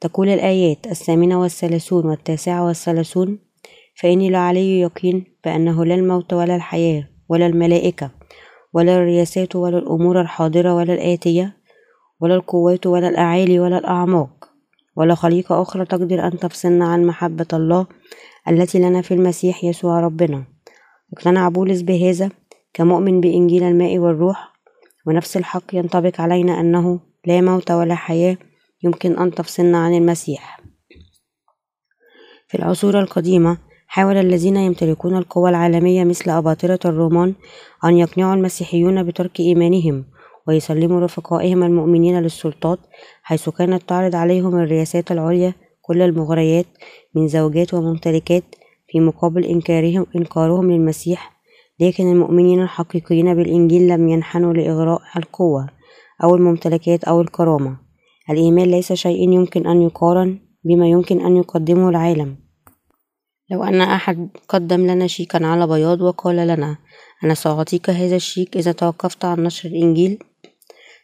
تقول 0.00 0.28
الآيات 0.28 0.86
الثامنة 0.86 1.40
والثلاثون 1.40 2.06
والتاسعة 2.06 2.66
والثلاثون 2.66 3.38
فإني 3.94 4.30
لعلي 4.30 4.80
يقين 4.80 5.24
بأنه 5.44 5.84
لا 5.84 5.94
الموت 5.94 6.32
ولا 6.32 6.56
الحياة 6.56 7.08
ولا 7.28 7.46
الملائكة 7.46 8.10
ولا 8.72 8.96
الرياسات 8.96 9.56
ولا 9.56 9.78
الأمور 9.78 10.20
الحاضرة 10.20 10.74
ولا 10.74 10.94
الآتية 10.94 11.56
ولا 12.20 12.34
القوات 12.34 12.86
ولا 12.86 13.08
الأعالي 13.08 13.60
ولا 13.60 13.78
الأعماق 13.78 14.48
ولا 14.96 15.14
خليقة 15.14 15.62
أخرى 15.62 15.84
تقدر 15.84 16.26
أن 16.26 16.38
تفصلنا 16.38 16.88
عن 16.88 17.04
محبة 17.06 17.46
الله 17.52 17.86
التي 18.48 18.78
لنا 18.78 19.02
في 19.02 19.14
المسيح 19.14 19.64
يسوع 19.64 20.00
ربنا. 20.00 20.44
اقتنع 21.12 21.48
بولس 21.48 21.82
بهذا 21.82 22.30
كمؤمن 22.74 23.20
بإنجيل 23.20 23.62
الماء 23.62 23.98
والروح 23.98 24.52
ونفس 25.06 25.36
الحق 25.36 25.74
ينطبق 25.74 26.20
علينا 26.20 26.60
أنه 26.60 27.00
لا 27.26 27.40
موت 27.40 27.70
ولا 27.70 27.94
حياة 27.94 28.36
يمكن 28.84 29.18
أن 29.18 29.30
تفصلنا 29.30 29.78
عن 29.78 29.94
المسيح. 29.94 30.60
في 32.48 32.58
العصور 32.58 33.00
القديمة 33.00 33.58
حاول 33.86 34.16
الذين 34.16 34.56
يمتلكون 34.56 35.16
القوى 35.16 35.50
العالمية 35.50 36.04
مثل 36.04 36.30
أباطرة 36.30 36.78
الرومان 36.84 37.34
أن 37.84 37.96
يقنعوا 37.96 38.34
المسيحيون 38.34 39.02
بترك 39.02 39.40
إيمانهم 39.40 40.04
ويسلموا 40.48 41.00
رفقائهم 41.00 41.62
المؤمنين 41.62 42.20
للسلطات 42.20 42.78
حيث 43.22 43.48
كانت 43.48 43.82
تعرض 43.88 44.14
عليهم 44.14 44.58
الرياسات 44.58 45.12
العليا 45.12 45.54
كل 45.82 46.02
المغريات 46.02 46.66
من 47.14 47.28
زوجات 47.28 47.74
وممتلكات 47.74 48.44
في 48.88 49.00
مقابل 49.00 49.44
إنكارهم 49.44 50.06
إنكارهم 50.16 50.70
للمسيح 50.70 51.38
لكن 51.80 52.12
المؤمنين 52.12 52.62
الحقيقيين 52.62 53.34
بالإنجيل 53.34 53.88
لم 53.88 54.08
ينحنوا 54.08 54.52
لإغراء 54.52 55.00
القوة 55.16 55.66
أو 56.24 56.34
الممتلكات 56.34 57.04
أو 57.04 57.20
الكرامة. 57.20 57.76
الإيمان 58.30 58.70
ليس 58.70 58.92
شيء 58.92 59.32
يمكن 59.32 59.66
أن 59.66 59.82
يقارن 59.82 60.38
بما 60.64 60.88
يمكن 60.88 61.20
أن 61.26 61.36
يقدمه 61.36 61.88
العالم. 61.88 62.36
لو 63.50 63.64
أن 63.64 63.80
أحد 63.80 64.28
قدم 64.48 64.86
لنا 64.86 65.06
شيكا 65.06 65.46
على 65.46 65.66
بياض 65.66 66.00
وقال 66.00 66.36
لنا 66.36 66.76
أنا 67.24 67.34
سأعطيك 67.34 67.90
هذا 67.90 68.16
الشيك 68.16 68.56
إذا 68.56 68.72
توقفت 68.72 69.24
عن 69.24 69.42
نشر 69.42 69.68
الإنجيل؟ 69.68 70.18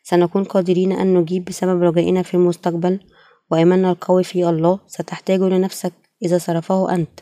سنكون 0.03 0.45
قادرين 0.45 0.93
أن 0.93 1.15
نجيب 1.15 1.45
بسبب 1.45 1.83
رجائنا 1.83 2.23
في 2.23 2.35
المستقبل 2.35 3.01
وإيماننا 3.51 3.91
القوي 3.91 4.25
في 4.25 4.49
الله 4.49 4.81
ستحتاج 4.87 5.41
لنفسك 5.41 5.93
إذا 6.23 6.39
صرفه 6.39 6.95
أنت. 6.95 7.21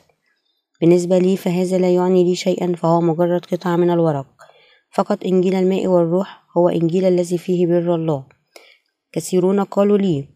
بالنسبة 0.82 1.18
لي 1.18 1.36
فهذا 1.36 1.78
لا 1.78 1.94
يعني 1.94 2.24
لي 2.24 2.34
شيئا 2.34 2.74
فهو 2.74 3.00
مجرد 3.00 3.44
قطعة 3.44 3.76
من 3.76 3.90
الورق. 3.90 4.26
فقط 4.90 5.26
إنجيل 5.26 5.54
الماء 5.54 5.86
والروح 5.86 6.42
هو 6.56 6.68
إنجيل 6.68 7.04
الذي 7.04 7.38
فيه 7.38 7.66
بر 7.66 7.94
الله. 7.94 8.24
كثيرون 9.12 9.60
قالوا 9.60 9.98
لي 9.98 10.28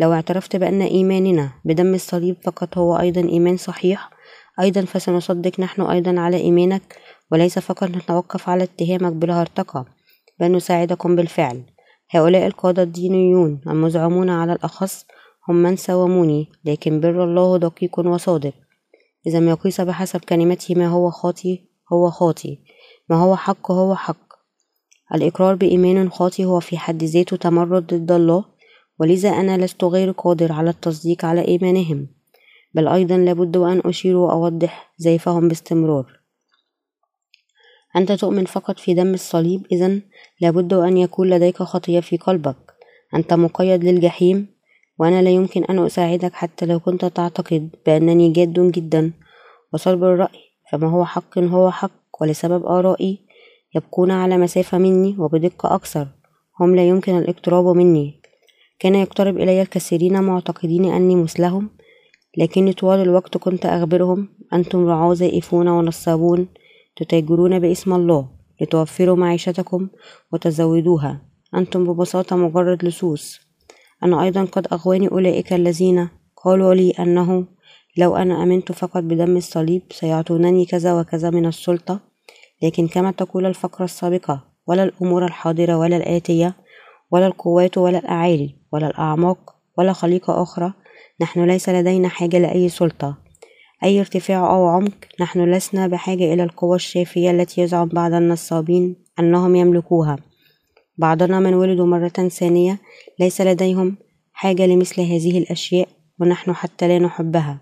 لو 0.00 0.12
اعترفت 0.12 0.56
بأن 0.56 0.82
إيماننا 0.82 1.52
بدم 1.64 1.94
الصليب 1.94 2.36
فقط 2.44 2.78
هو 2.78 2.96
أيضا 2.96 3.20
إيمان 3.20 3.56
صحيح. 3.56 4.10
أيضا 4.60 4.80
فسنصدق 4.80 5.60
نحن 5.60 5.82
أيضا 5.82 6.20
على 6.20 6.36
إيمانك 6.36 6.96
وليس 7.32 7.58
فقط 7.58 7.88
نتوقف 7.88 8.48
على 8.48 8.62
اتهامك 8.64 9.12
بالهرطقة 9.12 9.86
بل 10.40 10.52
نساعدكم 10.52 11.16
بالفعل. 11.16 11.62
هؤلاء 12.10 12.46
القادة 12.46 12.82
الدينيون 12.82 13.60
المزعمون 13.66 14.30
على 14.30 14.52
الأخص 14.52 15.06
هم 15.48 15.56
من 15.56 15.76
ساوموني 15.76 16.48
لكن 16.64 17.00
بر 17.00 17.24
الله 17.24 17.58
دقيق 17.58 17.98
وصادق. 17.98 18.52
إذا 19.26 19.40
ما 19.40 19.54
قيس 19.54 19.80
بحسب 19.80 20.20
كلمته 20.20 20.74
ما 20.74 20.88
هو 20.88 21.10
خاطي 21.10 21.64
هو 21.92 22.10
خاطي. 22.10 22.58
ما 23.08 23.16
هو 23.16 23.36
حق 23.36 23.70
هو 23.70 23.94
حق. 23.94 24.32
الإقرار 25.14 25.54
بإيمان 25.54 26.10
خاطي 26.10 26.44
هو 26.44 26.60
في 26.60 26.78
حد 26.78 27.04
ذاته 27.04 27.36
تمرد 27.36 27.94
ضد 27.94 28.12
الله 28.12 28.44
ولذا 28.98 29.30
أنا 29.30 29.64
لست 29.64 29.84
غير 29.84 30.10
قادر 30.10 30.52
على 30.52 30.70
التصديق 30.70 31.24
على 31.24 31.48
إيمانهم. 31.48 32.08
بل 32.74 32.88
أيضا 32.88 33.16
لابد 33.16 33.56
أن 33.56 33.82
أشير 33.84 34.16
وأوضح 34.16 34.92
زيفهم 34.98 35.48
باستمرار. 35.48 36.20
أنت 37.96 38.12
تؤمن 38.12 38.44
فقط 38.44 38.78
في 38.78 38.94
دم 38.94 39.14
الصليب؟ 39.14 39.66
إذا 39.72 40.00
لابد 40.40 40.72
أن 40.72 40.96
يكون 40.96 41.30
لديك 41.30 41.62
خطية 41.62 42.00
في 42.00 42.16
قلبك. 42.16 42.72
أنت 43.14 43.32
مقيد 43.32 43.84
للجحيم؟ 43.84 44.46
وأنا 44.98 45.22
لا 45.22 45.30
يمكن 45.30 45.64
أن 45.64 45.78
أساعدك 45.78 46.32
حتى 46.32 46.66
لو 46.66 46.80
كنت 46.80 47.04
تعتقد 47.04 47.70
بأنني 47.86 48.32
جاد 48.32 48.72
جدا. 48.72 49.12
وصلب 49.72 50.04
الرأي 50.04 50.40
فما 50.72 50.88
هو 50.88 51.04
حق 51.04 51.38
هو 51.38 51.70
حق 51.70 52.20
ولسبب 52.20 52.66
آرائي 52.66 53.18
يبقون 53.74 54.10
على 54.10 54.38
مسافة 54.38 54.78
مني 54.78 55.16
وبدقة 55.18 55.74
أكثر. 55.74 56.08
هم 56.60 56.76
لا 56.76 56.88
يمكن 56.88 57.18
الاقتراب 57.18 57.76
مني. 57.76 58.20
كان 58.78 58.94
يقترب 58.94 59.36
إلي 59.36 59.62
الكثيرين 59.62 60.22
معتقدين 60.22 60.84
أني 60.84 61.16
مثلهم 61.16 61.70
لكني 62.36 62.72
طوال 62.72 63.00
الوقت 63.00 63.36
كنت 63.36 63.66
أخبرهم 63.66 64.28
أنتم 64.52 64.88
رعاة 64.88 65.14
زائفون 65.14 65.68
ونصابون 65.68 66.48
تتاجرون 66.96 67.58
باسم 67.58 67.92
الله 67.92 68.28
لتوفروا 68.60 69.16
معيشتكم 69.16 69.88
وتزودوها. 70.32 71.22
أنتم 71.54 71.84
ببساطة 71.84 72.36
مجرد 72.36 72.84
لصوص. 72.84 73.51
أنا 74.04 74.22
أيضا 74.22 74.44
قد 74.44 74.66
أغواني 74.72 75.08
أولئك 75.08 75.52
الذين 75.52 76.08
قالوا 76.44 76.74
لي 76.74 76.90
أنه 76.90 77.44
لو 77.96 78.16
أنا 78.16 78.42
أمنت 78.42 78.72
فقط 78.72 79.02
بدم 79.02 79.36
الصليب 79.36 79.82
سيعطونني 79.90 80.64
كذا 80.64 81.00
وكذا 81.00 81.30
من 81.30 81.46
السلطة 81.46 82.00
لكن 82.62 82.88
كما 82.88 83.10
تقول 83.10 83.46
الفقرة 83.46 83.84
السابقة 83.84 84.44
ولا 84.66 84.82
الأمور 84.82 85.24
الحاضرة 85.24 85.78
ولا 85.78 85.96
الآتية 85.96 86.56
ولا 87.10 87.26
القوات 87.26 87.78
ولا 87.78 87.98
الأعالي 87.98 88.54
ولا 88.72 88.86
الأعماق 88.86 89.54
ولا 89.78 89.92
خليقة 89.92 90.42
أخرى 90.42 90.72
نحن 91.20 91.44
ليس 91.44 91.68
لدينا 91.68 92.08
حاجة 92.08 92.38
لأي 92.38 92.68
سلطة. 92.68 93.18
أي 93.84 94.00
ارتفاع 94.00 94.50
أو 94.50 94.66
عمق 94.66 94.94
نحن 95.20 95.52
لسنا 95.52 95.86
بحاجة 95.86 96.34
إلى 96.34 96.42
القوى 96.42 96.76
الشافية 96.76 97.30
التي 97.30 97.60
يزعم 97.60 97.88
بعض 97.88 98.12
النصابين 98.12 98.96
أنهم 99.18 99.56
يملكوها. 99.56 100.16
بعضنا 100.96 101.40
من 101.40 101.54
ولدوا 101.54 101.86
مرة 101.86 102.28
ثانية 102.28 102.78
ليس 103.20 103.40
لديهم 103.40 103.96
حاجة 104.32 104.66
لمثل 104.66 105.00
هذه 105.00 105.38
الأشياء 105.38 105.88
ونحن 106.20 106.52
حتى 106.52 106.88
لا 106.88 106.98
نحبها. 106.98 107.60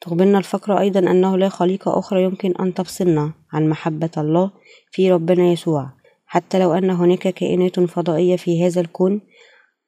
تخبرنا 0.00 0.38
الفقرة 0.38 0.80
أيضا 0.80 1.00
أنه 1.00 1.36
لا 1.36 1.48
خليقة 1.48 1.98
أخرى 1.98 2.22
يمكن 2.22 2.54
أن 2.60 2.74
تفصلنا 2.74 3.32
عن 3.52 3.68
محبة 3.68 4.10
الله 4.18 4.50
في 4.90 5.12
ربنا 5.12 5.52
يسوع. 5.52 5.90
حتى 6.26 6.58
لو 6.58 6.72
أن 6.72 6.90
هناك 6.90 7.28
كائنات 7.28 7.80
فضائية 7.80 8.36
في 8.36 8.66
هذا 8.66 8.80
الكون 8.80 9.20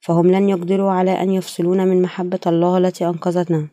فهم 0.01 0.31
لن 0.31 0.49
يقدروا 0.49 0.91
على 0.91 1.11
أن 1.11 1.31
يفصلونا 1.31 1.85
من 1.85 2.03
محبة 2.03 2.41
الله 2.47 2.79
التي 2.79 3.07
أنقذتنا. 3.07 3.69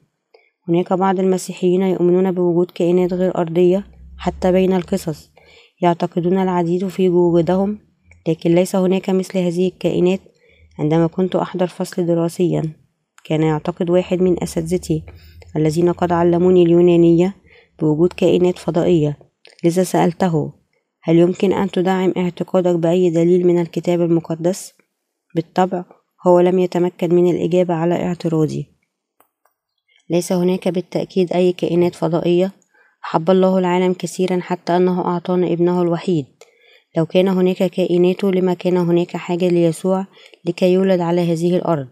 هناك 0.68 0.94
بعض 0.94 1.20
المسيحيين 1.20 1.82
يؤمنون 1.82 2.32
بوجود 2.32 2.72
كائنات 2.72 3.14
غير 3.14 3.38
أرضية 3.38 3.88
حتى 4.18 4.52
بين 4.52 4.74
القصص. 4.74 5.32
يعتقدون 5.82 6.38
العديد 6.38 6.88
في 6.88 7.10
وجودهم 7.10 7.89
لكن 8.30 8.56
ليس 8.56 8.76
هناك 8.76 9.10
مثل 9.10 9.38
هذه 9.38 9.68
الكائنات 9.68 10.20
عندما 10.80 11.08
كنت 11.08 11.36
أحضر 11.36 11.68
فصل 11.68 12.06
دراسيا. 12.06 12.74
كان 13.24 13.44
يعتقد 13.44 13.90
واحد 13.90 14.22
من 14.22 14.44
أساتذتي 14.44 15.04
الذين 15.56 15.92
قد 15.92 16.12
علموني 16.12 16.64
اليونانية 16.64 17.36
بوجود 17.80 18.14
كائنات 18.14 18.60
فضائية. 18.60 19.18
لذا 19.64 19.84
سألته 19.84 20.54
هل 21.02 21.16
يمكن 21.20 21.54
أن 21.54 21.72
تدعم 21.72 22.14
اعتقادك 22.18 22.76
بأي 22.76 23.10
دليل 23.10 23.48
من 23.48 23.62
الكتاب 23.62 24.02
المقدس؟ 24.02 24.74
بالطبع 25.36 25.86
هو 26.28 26.40
لم 26.40 26.60
يتمكن 26.60 27.16
من 27.16 27.36
الإجابة 27.36 27.74
على 27.74 27.96
اعتراضي. 27.96 28.70
ليس 30.10 30.32
هناك 30.32 30.68
بالتأكيد 30.68 31.34
أي 31.34 31.52
كائنات 31.52 31.96
فضائية. 31.96 32.52
حب 33.02 33.30
الله 33.30 33.58
العالم 33.58 33.94
كثيرا 33.94 34.40
حتى 34.42 34.78
أنه 34.78 35.06
أعطانا 35.06 35.48
ابنه 35.54 35.82
الوحيد. 35.82 36.26
لو 36.98 37.06
كان 37.06 37.28
هناك 37.28 37.64
كائنات 37.64 38.24
لما 38.24 38.54
كان 38.54 38.78
هناك 38.78 39.18
حاجة 39.18 39.48
ليسوع 39.48 40.06
لكي 40.46 40.74
يولد 40.74 41.00
على 41.02 41.34
هذه 41.34 41.56
الأرض. 41.56 41.88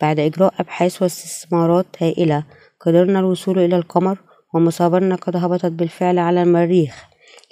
بعد 0.00 0.20
إجراء 0.20 0.54
أبحاث 0.58 1.02
واستثمارات 1.02 1.86
هائلة 2.00 2.44
قدرنا 2.80 3.18
الوصول 3.18 3.58
إلى 3.58 3.76
القمر 3.76 4.18
ومصابرنا 4.54 5.14
قد 5.14 5.36
هبطت 5.36 5.72
بالفعل 5.72 6.18
على 6.18 6.42
المريخ. 6.42 7.04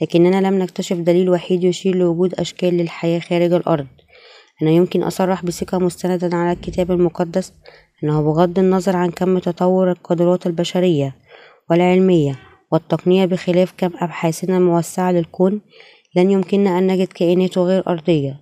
لكننا 0.02 0.48
لم 0.48 0.58
نكتشف 0.58 0.96
دليل 0.96 1.30
وحيد 1.30 1.64
يشير 1.64 1.96
لوجود 1.96 2.34
أشكال 2.34 2.74
للحياة 2.74 3.18
خارج 3.18 3.52
الأرض. 3.52 3.86
أنا 4.62 4.70
يمكن 4.70 5.02
أصرح 5.02 5.44
بثقة 5.44 5.78
مستندا 5.78 6.36
على 6.36 6.52
الكتاب 6.52 6.90
المقدس 6.90 7.52
أنه 8.04 8.22
بغض 8.22 8.58
النظر 8.58 8.96
عن 8.96 9.10
كم 9.10 9.38
تطور 9.38 9.90
القدرات 9.90 10.46
البشرية 10.46 11.14
والعلمية 11.70 12.38
والتقنية 12.70 13.26
بخلاف 13.26 13.74
كم 13.78 13.90
أبحاثنا 14.00 14.56
الموسعة 14.56 15.12
للكون 15.12 15.60
لن 16.16 16.30
يمكننا 16.30 16.78
أن 16.78 16.86
نجد 16.86 17.06
كائنات 17.06 17.58
غير 17.58 17.86
أرضية. 17.88 18.40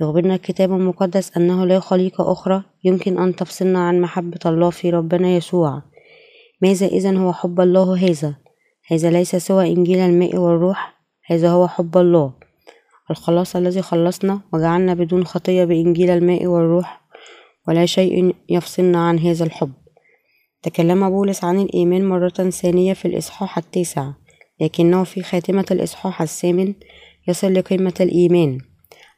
يخبرنا 0.00 0.34
الكتاب 0.34 0.72
المقدس 0.72 1.36
أنه 1.36 1.64
لا 1.64 1.80
خليقة 1.80 2.32
أخرى 2.32 2.62
يمكن 2.84 3.18
أن 3.18 3.36
تفصلنا 3.36 3.88
عن 3.88 4.00
محبة 4.00 4.38
الله 4.46 4.70
في 4.70 4.90
ربنا 4.90 5.28
يسوع. 5.28 5.82
ماذا 6.62 6.86
إذا 6.86 7.18
هو 7.18 7.32
حب 7.32 7.60
الله 7.60 7.96
هذا؟ 7.96 8.34
هذا 8.86 9.10
ليس 9.10 9.36
سوى 9.36 9.72
إنجيل 9.72 9.98
الماء 9.98 10.36
والروح 10.36 10.94
هذا 11.26 11.50
هو 11.50 11.68
حب 11.68 11.96
الله. 11.98 12.32
الخلاص 13.10 13.56
الذي 13.56 13.82
خلصنا 13.82 14.40
وجعلنا 14.52 14.94
بدون 14.94 15.24
خطية 15.24 15.64
بإنجيل 15.64 16.10
الماء 16.10 16.46
والروح 16.46 17.00
ولا 17.68 17.86
شيء 17.86 18.34
يفصلنا 18.48 19.08
عن 19.08 19.18
هذا 19.18 19.44
الحب. 19.44 19.72
تكلم 20.62 21.10
بولس 21.10 21.44
عن 21.44 21.60
الإيمان 21.60 22.08
مرة 22.08 22.28
ثانية 22.28 22.92
في 22.92 23.08
الإصحاح 23.08 23.58
التاسع. 23.58 24.12
لكنه 24.62 25.04
في 25.04 25.22
خاتمة 25.22 25.66
الإصحاح 25.70 26.22
الثامن 26.22 26.74
يصل 27.28 27.54
لقمة 27.54 27.94
الإيمان. 28.00 28.58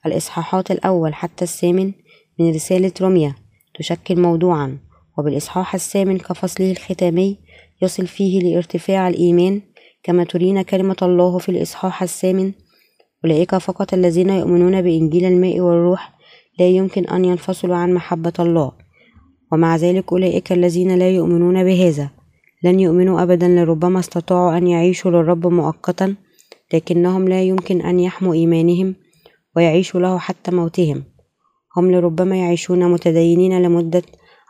الإصحاحات 0.06 0.70
الأول 0.70 1.14
حتى 1.14 1.44
الثامن 1.44 1.92
من 2.38 2.54
رسالة 2.54 2.92
روميا 3.00 3.34
تشكل 3.78 4.20
موضوعا 4.20 4.78
وبالإصحاح 5.18 5.74
الثامن 5.74 6.18
كفصله 6.18 6.70
الختامي 6.70 7.38
يصل 7.82 8.06
فيه 8.06 8.40
لارتفاع 8.40 9.08
الإيمان. 9.08 9.60
كما 10.02 10.24
ترينا 10.24 10.62
كلمة 10.62 10.96
الله 11.02 11.38
في 11.38 11.48
الإصحاح 11.48 12.02
الثامن 12.02 12.52
أولئك 13.24 13.54
فقط 13.54 13.94
الذين 13.94 14.30
يؤمنون 14.30 14.82
بإنجيل 14.82 15.24
الماء 15.24 15.60
والروح 15.60 16.12
لا 16.58 16.68
يمكن 16.68 17.04
أن 17.04 17.24
ينفصلوا 17.24 17.76
عن 17.76 17.94
محبة 17.94 18.32
الله 18.38 18.72
ومع 19.52 19.76
ذلك 19.76 20.12
أولئك 20.12 20.52
الذين 20.52 20.98
لا 20.98 21.10
يؤمنون 21.10 21.64
بهذا 21.64 22.10
لن 22.64 22.80
يؤمنوا 22.80 23.22
أبدا 23.22 23.48
لربما 23.48 23.98
استطاعوا 24.00 24.56
أن 24.56 24.66
يعيشوا 24.66 25.10
للرب 25.10 25.46
مؤقتا 25.46 26.14
لكنهم 26.74 27.28
لا 27.28 27.42
يمكن 27.42 27.80
أن 27.80 28.00
يحموا 28.00 28.34
إيمانهم 28.34 28.94
ويعيشوا 29.56 30.00
له 30.00 30.18
حتى 30.18 30.50
موتهم. 30.50 31.04
هم 31.76 31.92
لربما 31.92 32.36
يعيشون 32.36 32.90
متدينين 32.92 33.62
لمدة 33.62 34.02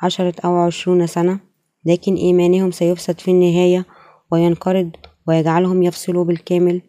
عشرة 0.02 0.34
أو 0.44 0.56
عشرون 0.56 1.06
سنة 1.06 1.40
لكن 1.86 2.14
إيمانهم 2.14 2.70
سيفسد 2.70 3.20
في 3.20 3.30
النهاية 3.30 3.86
وينقرض 4.32 4.90
ويجعلهم 5.28 5.82
يفصلوا 5.82 6.24
بالكامل 6.24 6.82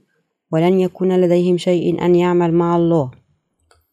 ولن 0.51 0.79
يكون 0.79 1.21
لديهم 1.21 1.57
شيء 1.57 2.05
أن 2.05 2.15
يعمل 2.15 2.53
مع 2.53 2.75
الله. 2.75 3.11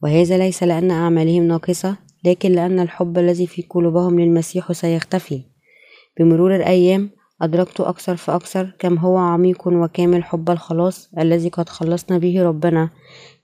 وهذا 0.02 0.38
ليس 0.38 0.62
لأن 0.62 0.90
أعمالهم 0.90 1.42
ناقصة 1.42 1.96
لكن 2.24 2.52
لأن 2.52 2.80
الحب 2.80 3.18
الذي 3.18 3.46
في 3.46 3.62
قلوبهم 3.62 4.20
للمسيح 4.20 4.72
سيختفي. 4.72 5.42
بمرور 6.18 6.56
الأيام 6.56 7.10
أدركت 7.42 7.80
أكثر 7.80 8.16
فأكثر 8.16 8.72
كم 8.78 8.98
هو 8.98 9.16
عميق 9.16 9.66
وكامل 9.66 10.24
حب 10.24 10.50
الخلاص 10.50 11.10
الذي 11.18 11.48
قد 11.48 11.68
خلصنا 11.68 12.18
به 12.18 12.42
ربنا 12.42 12.90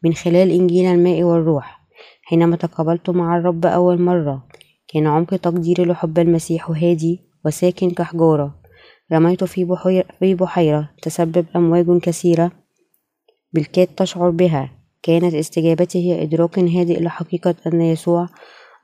من 0.04 0.14
خلال 0.14 0.50
إنجيل 0.50 0.87
الماء 0.87 1.22
والروح. 1.22 1.80
حينما 2.22 2.56
تقابلت 2.56 3.11
مع 3.11 3.38
الرب 3.38 3.66
أول 3.66 4.02
مرة 4.02 4.46
كان 4.88 5.06
عمق 5.06 5.37
تقديري 5.37 5.84
لحب 5.84 6.18
المسيح 6.18 6.70
هادي 6.70 7.20
وساكن 7.44 7.90
كحجارة. 7.90 8.54
رميت 9.12 9.44
في 9.44 9.64
بحيرة, 9.64 10.04
في 10.18 10.34
بحيرة 10.34 10.90
تسبب 11.02 11.46
أمواج 11.56 12.00
كثيرة 12.00 12.52
بالكاد 13.52 13.87
تشعر 13.87 14.30
بها. 14.30 14.70
كانت 15.02 15.34
استجابتي 15.34 15.98
هي 15.98 16.22
إدراك 16.22 16.58
هادئ 16.58 17.02
لحقيقة 17.02 17.54
أن 17.66 17.80
يسوع 17.80 18.28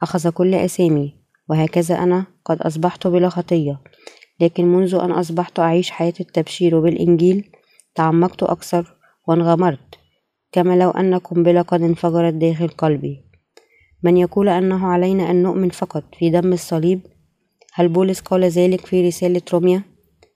أخذ 0.02 0.30
كل 0.30 0.54
أسامي 0.54 1.14
وهكذا 1.48 1.94
أنا 1.94 2.26
قد 2.44 2.62
أصبحت 2.62 3.06
بلا 3.06 3.28
خطية. 3.28 3.80
لكن 4.40 4.64
منذ 4.64 4.94
أن 4.94 5.10
أصبحت 5.10 5.58
أعيش 5.58 5.90
حياة 5.90 6.14
التبشير 6.20 6.80
بالإنجيل 6.80 7.50
تعمقت 7.94 8.42
أكثر 8.42 8.96
وانغمرت 9.28 9.98
كما 10.52 10.76
لو 10.76 10.90
أن 10.90 11.14
قنبلة 11.14 11.62
قد 11.62 11.82
انفجرت 11.82 12.34
داخل 12.34 12.68
قلبي. 12.68 13.24
من 14.02 14.16
يقول 14.16 14.48
أنه 14.48 14.86
علينا 14.86 15.30
أن 15.30 15.42
نؤمن 15.42 15.68
فقط 15.68 16.04
في 16.18 16.30
دم 16.30 16.52
الصليب؟ 16.52 17.00
هل 17.74 17.88
بولس 17.88 18.20
قال 18.20 18.44
ذلك 18.44 18.86
في 18.86 19.06
رسالة 19.06 19.42
روميا؟ 19.52 19.82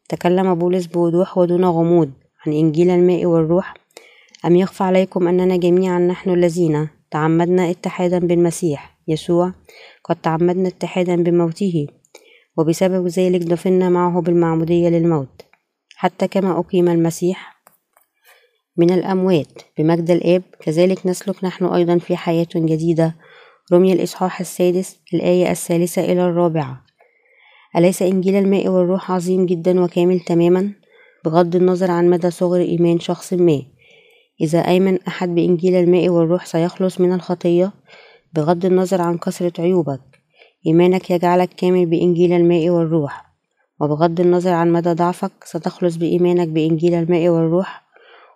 تكلم 0.08 0.54
بولس 0.54 0.86
بوضوح 0.86 1.38
ودون 1.38 1.64
غموض 1.64 2.10
عن 2.46 2.52
إنجيل 2.52 2.90
الماء 2.90 3.26
والروح. 3.26 3.74
أم 4.44 4.56
يخفى 4.56 4.84
عليكم 4.84 5.28
أننا 5.28 5.56
جميعا 5.56 5.98
نحن 5.98 6.30
الذين 6.30 6.88
تعمدنا 7.10 7.70
اتحادا 7.70 8.18
بالمسيح 8.18 8.98
يسوع؟ 9.08 9.52
قد 10.04 10.16
تعمدنا 10.16 10.68
اتحادا 10.68 11.16
بموته. 11.16 11.86
وبسبب 12.58 13.06
ذلك 13.06 13.40
دفنا 13.40 13.88
معه 13.88 14.20
بالمعمودية 14.20 14.88
للموت 14.88 15.42
حتى 15.96 16.28
كما 16.28 16.58
أقيم 16.58 16.88
المسيح 16.88 17.58
من 18.76 18.90
الأموات 18.90 19.62
بمجد 19.78 20.10
الآب. 20.10 20.42
كذلك 20.60 21.06
نسلك 21.06 21.44
نحن 21.44 21.64
أيضا 21.64 21.98
في 21.98 22.16
حياة 22.16 22.46
جديدة. 22.56 23.16
رمي 23.72 23.92
الإصحاح 23.92 24.40
السادس 24.40 24.96
الآية 25.14 25.50
الثالثة 25.50 26.04
إلى 26.04 26.24
الرابعة. 26.24 26.84
أليس 27.76 28.02
إنجيل 28.02 28.34
الماء 28.34 28.68
والروح 28.68 29.10
عظيم 29.10 29.46
جدا 29.46 29.80
وكامل 29.80 30.20
تماما؟ 30.20 30.72
بغض 31.24 31.56
النظر 31.56 31.90
عن 31.90 32.10
مدى 32.10 32.30
صغر 32.30 32.60
إيمان 32.60 32.98
شخص 32.98 33.32
ما. 33.32 33.62
إذا 34.40 34.58
آمن 34.58 34.98
أحد 35.08 35.34
بإنجيل 35.34 35.74
الماء 35.74 36.08
والروح 36.08 36.46
سيخلص 36.46 37.00
من 37.00 37.12
الخطية؟ 37.12 37.72
بغض 38.32 38.64
النظر 38.64 39.02
عن 39.02 39.18
كثرة 39.18 39.52
عيوبك. 39.62 40.07
إيمانك 40.68 41.10
يجعلك 41.10 41.48
كامل 41.48 41.86
بإنجيل 41.86 42.32
الماء 42.32 42.70
والروح 42.70 43.24
وبغض 43.80 44.20
النظر 44.20 44.52
عن 44.52 44.72
مدى 44.72 44.92
ضعفك 44.92 45.32
ستخلص 45.44 45.96
بإيمانك 45.96 46.48
بإنجيل 46.48 46.94
الماء 46.94 47.28
والروح 47.28 47.82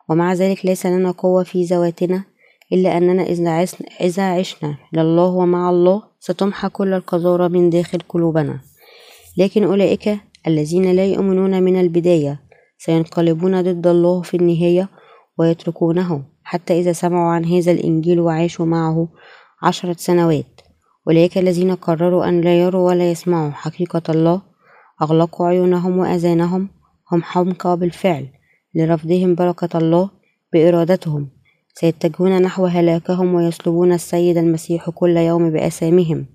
ومع 0.09 0.33
ذلك 0.33 0.67
ليس 0.67 0.87
لنا 0.87 1.11
قوة 1.11 1.43
في 1.43 1.65
ذواتنا 1.65 2.25
إلا 2.73 2.97
أننا 2.97 3.23
إذا 4.01 4.23
عشنا 4.23 4.77
لله 4.93 5.27
ومع 5.27 5.71
الله 5.71 6.03
ستمحى 6.21 6.69
كل 6.69 6.93
القذارة 6.93 7.49
من 7.49 7.71
داخل 7.71 7.99
قلوبنا. 8.09 8.61
لكن 9.37 9.65
أولئك 9.65 10.19
الذين 10.47 10.93
لا 10.93 11.07
يؤمنون 11.07 11.63
من 11.63 11.81
البداية 11.81 12.41
سينقلبون 12.79 13.63
ضد 13.63 13.87
الله 13.87 14.23
في 14.23 14.37
النهاية 14.37 14.89
ويتركونه 15.39 16.23
حتى 16.45 16.81
إذا 16.81 16.93
سمعوا 16.93 17.31
عن 17.31 17.45
هذا 17.45 17.73
الإنجيل 17.73 18.21
وعاشوا 18.21 18.67
معه 18.67 19.09
عشرة 19.63 19.97
سنوات. 19.99 20.62
أولئك 21.09 21.39
الذين 21.39 21.75
قرروا 21.75 22.29
أن 22.29 22.41
لا 22.41 22.63
يروا 22.63 22.89
ولا 22.89 23.11
يسمعوا. 23.11 23.51
حقيقة 23.51 24.03
الله 24.09 24.43
أغلقوا 25.03 25.47
عيونهم 25.47 25.99
وأذانهم 25.99 26.69
هم 27.13 27.23
حمقى 27.23 27.77
بالفعل. 27.77 28.29
لرفضهم 28.75 29.35
بركة 29.35 29.79
الله 29.79 30.11
بإرادتهم. 30.53 31.29
سيتجهون 31.75 32.43
نحو 32.43 32.67
هلاكهم 32.67 33.35
ويسلبون 33.35 33.93
السيد 33.93 34.37
المسيح 34.37 34.91
كل 34.91 35.17
يوم 35.17 35.51
بأسامهم 35.51 36.27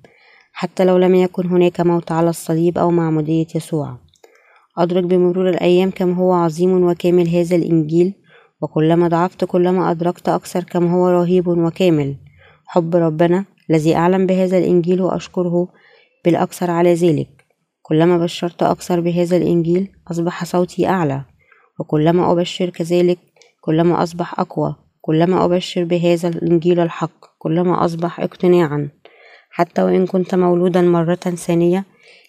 حتى 0.53 0.85
لو 0.85 0.97
لم 0.97 1.15
يكن 1.15 1.47
هناك 1.47 1.81
موت 1.81 2.11
على 2.11 2.29
الصليب 2.29 2.77
أو 2.77 2.91
معمودية 2.91 3.47
يسوع. 3.55 3.97
أدرك 4.77 5.03
بمرور 5.03 5.49
الأيام 5.49 5.91
كم 5.91 6.11
هو 6.13 6.33
عظيم 6.33 6.83
وكامل 6.83 7.27
هذا 7.29 7.55
الإنجيل 7.55 8.13
وكلما 8.61 9.07
ضعفت 9.07 9.45
كلما 9.45 9.91
أدركت 9.91 10.29
أكثر 10.29 10.63
كم 10.63 10.87
هو 10.87 11.09
رهيب 11.09 11.47
وكامل. 11.47 12.15
حب 12.65 12.95
ربنا 12.95 13.45
الذي 13.69 13.95
أعلم 13.95 14.25
بهذا 14.25 14.57
الإنجيل 14.57 15.01
وأشكره 15.01 15.67
بالأكثر 16.25 16.71
على 16.71 16.93
ذلك. 16.93 17.37
كلما 17.81 18.17
بشرت 18.17 18.63
أكثر 18.63 18.99
بهذا 18.99 19.37
الإنجيل 19.37 19.91
أصبح 20.11 20.43
صوتي 20.43 20.87
أعلى 20.87 21.21
وكلما 21.79 22.31
أبشر 22.31 22.69
كذلك 22.69 23.19
كلما 23.61 24.03
أصبح 24.03 24.39
أقوى 24.39 24.75
كلما 25.01 25.45
أبشر 25.45 25.83
بهذا 25.83 26.29
الإنجيل 26.29 26.79
الحق 26.79 27.25
كلما 27.37 27.85
أصبح 27.85 28.19
اقتناعا. 28.19 28.89
حتى 29.49 29.83
وإن 29.83 30.05
كنت 30.05 30.35
مولودا 30.35 30.81
مرة 30.81 31.15
ثانية 31.15 31.85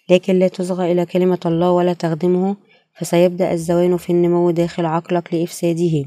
لكن 0.09 0.39
لا 0.39 0.47
تصغى 0.47 0.91
إلى 0.91 1.05
كلمة 1.05 1.39
الله 1.45 1.71
ولا 1.71 1.93
تخدمه 1.93 2.55
فسيبدأ 2.97 3.51
الزوان 3.53 3.97
في 3.97 4.09
النمو 4.09 4.51
داخل 4.51 4.85
عقلك 4.85 5.33
لإفساده. 5.33 6.05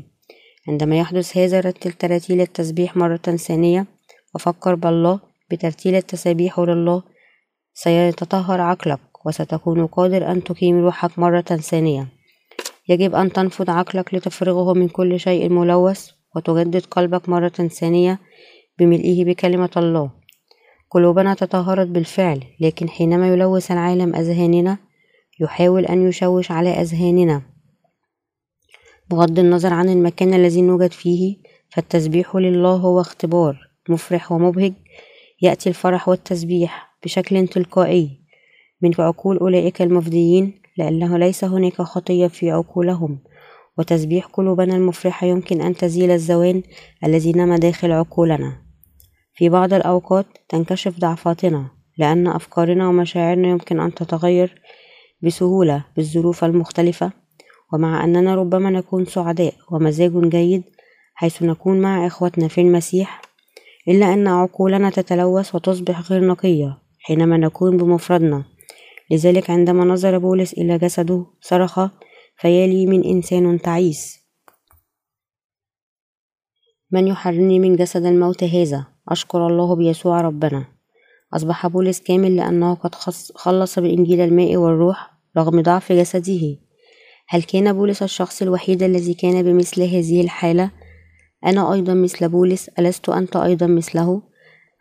عندما 0.69 0.99
يحدث 0.99 1.37
هذا 1.37 1.61
رتل 1.61 1.93
تراتيل 1.93 2.41
التسبيح 2.41 2.97
مرة 2.97 3.17
ثانية 3.17 3.87
وفكر 4.35 4.75
بالله 4.75 5.21
بترتيل 5.51 5.95
التسابيح 5.95 6.61
لله. 6.61 7.03
سيتطهر 7.75 8.61
عقلك 8.61 9.27
وستكون 9.27 9.87
قادر 9.87 10.33
أن 10.33 10.45
تقيم 10.45 10.85
روحك 10.85 11.19
مرة 11.19 11.41
ثانية. 11.41 12.09
يجب 12.89 13.15
أن 13.15 13.33
تنفض 13.33 13.71
عقلك 13.71 14.15
لتفرغه 14.15 14.73
من 14.73 14.89
كل 14.89 15.21
شيء 15.21 15.49
ملوث 15.49 16.11
وتجدد 16.37 16.87
قلبك 16.87 17.29
مرة 17.29 17.49
ثانية 17.49 18.19
بملئه 18.79 19.25
بكلمة 19.25 19.71
الله. 19.77 20.11
قلوبنا 20.91 21.35
تطهرت 21.35 21.87
بالفعل 21.87 22.45
لكن 22.61 22.89
حينما 22.89 23.29
يلوث 23.29 23.71
العالم 23.71 24.15
أذهاننا 24.17 24.79
يحاول 25.41 25.87
أن 25.87 26.09
يشوش 26.09 26.51
على 26.51 26.71
أذهاننا. 26.71 27.43
بغض 29.11 29.39
النظر 29.39 29.73
عن 29.73 29.89
المكان 29.89 30.35
الذي 30.35 30.63
نوجد 30.63 30.93
فيه 30.93 31.37
فالتسبيح 31.71 32.37
لله 32.37 32.77
هو 32.77 33.01
اختبار. 33.01 33.72
مفرح 33.89 34.33
ومبهج 34.33 34.73
يأتي 35.43 35.69
الفرح 35.69 36.09
والتسبيح 36.09 36.97
بشكل 37.05 37.49
تلقائي. 37.49 38.23
من 38.83 38.91
عقول 38.99 39.39
أولئك 39.39 39.83
المفديين 39.83 40.63
لأنه 40.77 41.19
ليس 41.19 41.45
هناك 41.45 41.83
خطية 41.83 42.27
في 42.27 42.51
عقولهم. 42.51 43.19
وتسبيح 43.79 44.27
قلوبنا 44.27 44.77
المفرحة 44.77 45.27
يمكن 45.27 45.61
أن 45.61 45.75
تزيل 45.75 46.11
الزوان 46.11 46.63
الذي 47.05 47.33
نما 47.33 47.57
داخل 47.57 47.93
عقولنا. 47.93 48.63
في 49.35 49.49
بعض 49.49 49.75
الأوقات 49.75 50.27
تنكشف 50.49 50.99
ضعفاتنا 50.99 51.71
لأن 51.99 52.27
أفكارنا 52.27 52.89
ومشاعرنا 52.89 53.49
يمكن 53.49 53.81
أن 53.81 53.95
تتغير 53.95 54.63
بسهولة 55.23 55.85
بالظروف 55.97 56.45
المختلفة. 56.45 57.13
ومع 57.73 58.05
أننا 58.05 58.35
ربما 58.35 58.71
نكون 58.71 59.05
سعداء 59.05 59.55
ومزاج 59.71 60.29
جيد 60.29 60.63
حيث 61.15 61.43
نكون 61.43 61.81
مع 61.81 62.07
إخوتنا 62.07 62.49
في 62.49 62.61
المسيح 62.61 63.23
إلا 63.89 64.15
أن 64.15 64.29
عقولنا 64.29 64.91
تتلوث 64.91 65.55
وتصبح 65.55 66.11
غير 66.11 66.27
نقية 66.27 66.79
حينما 66.99 67.37
نكون 67.37 67.77
بمفردنا. 67.77 68.45
لذلك 69.11 69.51
عندما 69.51 69.85
نظر 69.85 70.19
بولس 70.19 70.53
إلى 70.53 70.79
جسده 70.79 71.27
صرخ 71.41 71.81
فيالي 72.37 72.87
من 72.87 73.05
إنسان 73.05 73.61
تعيس. 73.61 74.19
من 76.91 77.09
يحررني 77.09 77.59
من 77.59 77.77
جسد 77.77 78.05
الموت 78.05 78.45
هذا؟ 78.45 78.87
أشكر 79.09 79.47
الله 79.47 79.77
بيسوع 79.77 80.21
ربنا. 80.21 80.65
أصبح 81.35 81.67
بولس 81.67 82.01
كامل 82.01 82.37
لأنه 82.37 82.75
قد 82.75 82.95
خلص 83.35 83.79
بإنجيل 83.79 84.21
الماء 84.21 84.57
والروح 84.57 85.11
رغم 85.37 85.63
ضعف 85.63 85.93
جسده. 85.93 86.57
هل 87.29 87.43
كان 87.43 87.73
بولس 87.73 88.03
الشخص 88.03 88.43
الوحيد 88.43 88.83
الذي 88.83 89.15
كان 89.15 89.43
بمثل 89.43 89.83
هذه 89.83 90.21
الحالة؟ 90.21 90.71
أنا 91.47 91.73
أيضا 91.73 91.95
مثل 91.95 92.29
بولس 92.29 92.69
ألست 92.79 93.09
أنت 93.09 93.37
أيضا 93.37 93.67
مثله؟ 93.67 94.23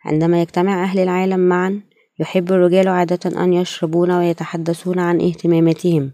عندما 0.04 0.42
يجتمع 0.42 0.84
أهل 0.84 0.98
العالم 0.98 1.40
معا 1.40 1.80
يحب 2.18 2.52
الرجال 2.52 2.88
عادة 2.88 3.42
أن 3.44 3.52
يشربون 3.52 4.10
ويتحدثون 4.10 4.98
عن 4.98 5.20
اهتماماتهم. 5.20 6.12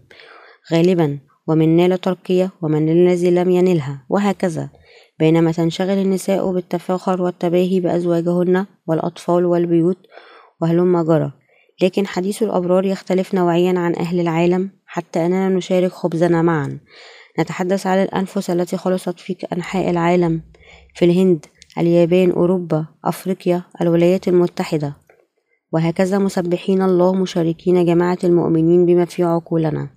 غالبا 0.73 1.19
ومن 1.47 1.75
نال 1.75 2.01
ترقية 2.01 2.51
ومن 2.61 2.89
الذي 2.89 3.31
لم 3.31 3.49
ينلها. 3.49 4.05
وهكذا. 4.09 4.69
بينما 5.19 5.51
تنشغل 5.51 5.97
النساء 5.97 6.51
بالتفاخر 6.51 7.21
والتباهي 7.21 7.79
بأزواجهن 7.79 8.65
والأطفال 8.87 9.45
والبيوت 9.45 9.97
وهلم 10.61 11.01
جرى 11.01 11.31
لكن 11.81 12.07
حديث 12.07 12.43
الأبرار 12.43 12.85
يختلف 12.85 13.35
نوعيا 13.35 13.79
عن 13.79 13.95
أهل 13.95 14.19
العالم 14.19 14.69
حتى 14.85 15.25
أننا 15.25 15.49
نشارك 15.49 15.91
خبزنا 15.91 16.41
معا. 16.41 16.79
نتحدث 17.39 17.87
عن 17.87 18.03
الأنفس 18.03 18.49
التي 18.49 18.77
خلصت 18.77 19.19
في 19.19 19.35
أنحاء 19.53 19.89
العالم 19.89 20.41
في 20.95 21.05
الهند 21.05 21.45
اليابان 21.77 22.31
أوروبا 22.31 22.85
أفريقيا 23.05 23.63
الولايات 23.81 24.27
المتحدة. 24.27 24.95
وهكذا 25.71 26.17
مسبحين 26.17 26.81
الله 26.81 27.13
مشاركين 27.13 27.85
جماعة 27.85 28.17
المؤمنين 28.23 28.85
بما 28.85 29.05
في 29.05 29.23
عقولنا. 29.23 29.89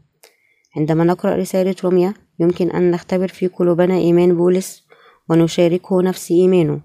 عندما 0.76 1.04
نقرأ 1.04 1.34
رسالة 1.34 1.74
روميا 1.84 2.14
يمكن 2.40 2.70
أن 2.70 2.90
نختبر 2.90 3.28
في 3.28 3.46
قلوبنا 3.46 3.94
إيمان 3.94 4.36
بولس 4.36 4.86
ونشاركه 5.30 6.02
نفس 6.02 6.30
إيمانه. 6.30 6.80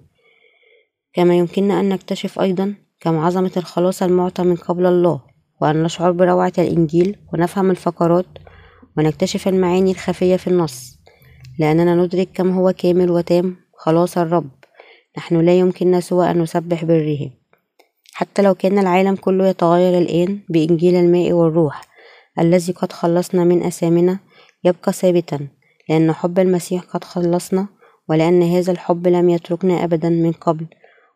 كما 1.13 1.38
يمكننا 1.38 1.80
أن 1.80 1.89
نكتشف 1.89 2.39
أيضا 2.39 2.76
كم 3.00 3.17
عظمة 3.17 3.52
الخلاص 3.58 4.04
المعطى 4.04 4.43
من 4.43 4.56
قبل 4.56 4.86
الله 4.86 5.22
وأن 5.62 5.84
نشعر 5.84 6.12
بروعة 6.12 6.54
الإنجيل 6.58 7.17
ونفهم 7.34 7.72
الفقرات 7.72 8.26
ونكتشف 8.97 9.47
المعاني 9.47 9.91
الخفية 9.91 10.36
في 10.36 10.47
النص. 10.47 10.99
لأننا 11.60 11.95
ندرك 11.95 12.29
كم 12.33 12.51
هو 12.51 12.73
كامل 12.77 13.12
وتام. 13.12 13.55
خلاص 13.77 14.17
الرب 14.17 14.49
نحن 15.17 15.41
لا 15.41 15.60
يمكننا 15.60 15.99
سوى 15.99 16.31
أن 16.31 16.41
نسبح 16.41 16.83
بره. 16.83 17.29
حتى 18.13 18.41
لو 18.41 18.55
كان 18.55 18.79
العالم 18.79 19.15
كله 19.15 19.47
يتغير 19.47 19.97
الآن 19.97 20.39
بإنجيل 20.49 20.95
الماء 20.95 21.31
والروح 21.31 21.81
الذي 22.39 22.73
قد 22.73 22.91
خلصنا 22.91 23.43
من 23.43 23.63
أثامنا 23.63 24.19
يبقى 24.63 24.93
ثابتا 24.93 25.47
لأن 25.89 26.12
حب 26.12 26.39
المسيح 26.39 26.83
قد 26.83 27.03
خلصنا 27.03 27.67
ولأن 28.10 28.43
هذا 28.43 28.71
الحب 28.71 29.07
لم 29.07 29.29
يتركنا 29.29 29.83
أبدا 29.83 30.10
من 30.10 30.31
قبل. 30.31 30.65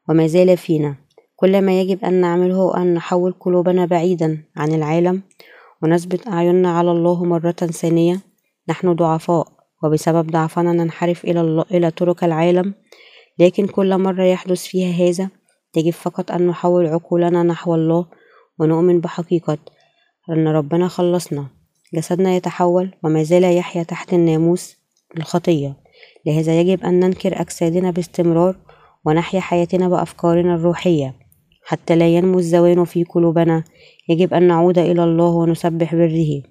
وما 0.09 0.27
زال 0.27 0.57
فينا. 0.57 0.95
كل 1.35 1.61
ما 1.61 1.81
يجب 1.81 2.05
أن 2.05 2.13
نعمله 2.13 2.77
أن 2.77 2.93
نحول 2.93 3.31
قلوبنا 3.39 3.85
بعيدا 3.85 4.43
عن 4.57 4.73
العالم 4.73 5.21
ونثبت 5.83 6.27
أعيننا 6.27 6.77
على 6.77 6.91
الله 6.91 7.25
مرة 7.25 7.51
ثانية 7.51 8.19
نحن 8.69 8.93
ضعفاء 8.93 9.47
وبسبب 9.83 10.31
ضعفنا 10.31 10.73
ننحرف 10.73 11.25
إلى, 11.25 11.65
إلى 11.71 11.91
طرق 11.91 12.23
العالم. 12.23 12.73
لكن 13.39 13.67
كل 13.67 13.97
مرة 13.97 14.23
يحدث 14.23 14.65
فيها 14.65 15.09
هذا 15.09 15.29
يجب 15.77 15.93
فقط 15.93 16.31
أن 16.31 16.47
نحول 16.47 16.87
عقولنا 16.87 17.43
نحو 17.43 17.75
الله 17.75 18.05
ونؤمن 18.59 18.99
بحقيقة. 18.99 19.57
أن 20.29 20.47
ربنا 20.47 20.87
خلصنا. 20.87 21.47
جسدنا 21.93 22.35
يتحول 22.35 22.91
وما 23.03 23.23
زال 23.23 23.43
يحيا 23.43 23.83
تحت 23.83 24.13
الناموس 24.13 24.77
الخطية. 25.17 25.77
لهذا 26.25 26.59
يجب 26.59 26.83
أن 26.83 26.99
ننكر 26.99 27.41
أجسادنا 27.41 27.91
باستمرار 27.91 28.55
ونحيا 29.05 29.39
حياتنا 29.39 29.89
بأفكارنا 29.89 30.55
الروحية. 30.55 31.20
حتى 31.63 31.95
لا 31.95 32.07
ينمو 32.07 32.39
الزوان 32.39 32.85
في 32.85 33.03
قلوبنا. 33.03 33.63
يجب 34.09 34.33
أن 34.33 34.47
نعود 34.47 34.79
إلى 34.79 35.03
الله 35.03 35.29
ونسبح 35.29 35.95
بره 35.95 36.41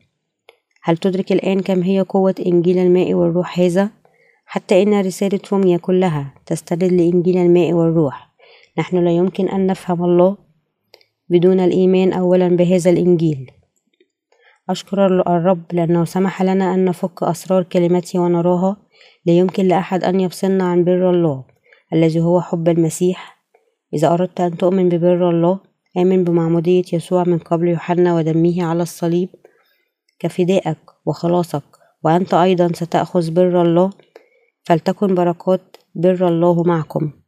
هل 0.83 0.97
تدرك 0.97 1.33
الآن 1.33 1.61
كم 1.61 1.83
هي 1.83 2.01
قوة 2.01 2.35
إنجيل 2.47 2.79
الماء 2.79 3.15
والروح 3.15 3.61
هذا؟ 3.61 3.91
حتى 4.47 4.83
إن 4.83 5.01
رسالة 5.01 5.41
روميا 5.53 5.77
كلها 5.77 6.35
تستند 6.47 6.85
لإنجيل 6.85 7.39
الماء 7.39 7.73
والروح. 7.73 8.31
نحن 8.79 9.05
لا 9.05 9.11
يمكن 9.11 9.49
أن 9.49 9.67
نفهم 9.67 10.05
الله 10.05 10.37
بدون 11.29 11.61
الإيمان 11.61 12.13
أولا 12.13 12.49
بهذا 12.49 12.91
الإنجيل. 12.91 13.51
أشكر 14.71 15.07
الرب 15.07 15.63
لأنه 15.73 16.05
سمح 16.05 16.43
لنا 16.43 16.75
أن 16.75 16.85
نفك 16.85 17.23
أسرار 17.23 17.63
كلمته 17.63 18.19
ونراها. 18.19 18.77
لا 19.27 19.33
يمكن 19.33 19.69
لأحد 19.69 20.05
أن 20.05 20.21
يفصلنا 20.21 20.65
عن 20.65 20.85
بر 20.85 21.11
الله 21.11 21.45
الذي 21.93 22.21
هو 22.21 22.41
حب 22.41 22.69
المسيح. 22.69 23.40
إذا 23.95 24.13
أردت 24.15 24.41
أن 24.41 24.57
تؤمن 24.57 24.89
ببر 24.89 25.31
الله 25.31 25.61
آمن 25.99 26.25
بمعمودية 26.25 26.85
يسوع 26.93 27.25
من 27.25 27.39
قبل 27.39 27.69
يوحنا 27.69 28.15
ودمه 28.15 28.65
على 28.65 28.83
الصليب 28.83 29.29
كفدائك 30.19 30.79
وخلاصك 31.07 31.63
وأنت 32.05 32.35
أيضا 32.35 32.69
ستأخذ 32.75 33.31
بر 33.31 33.63
الله 33.63 33.91
فلتكن 34.63 35.15
بركات 35.15 35.77
بر 35.95 36.29
الله 36.29 36.63
معكم. 36.63 37.20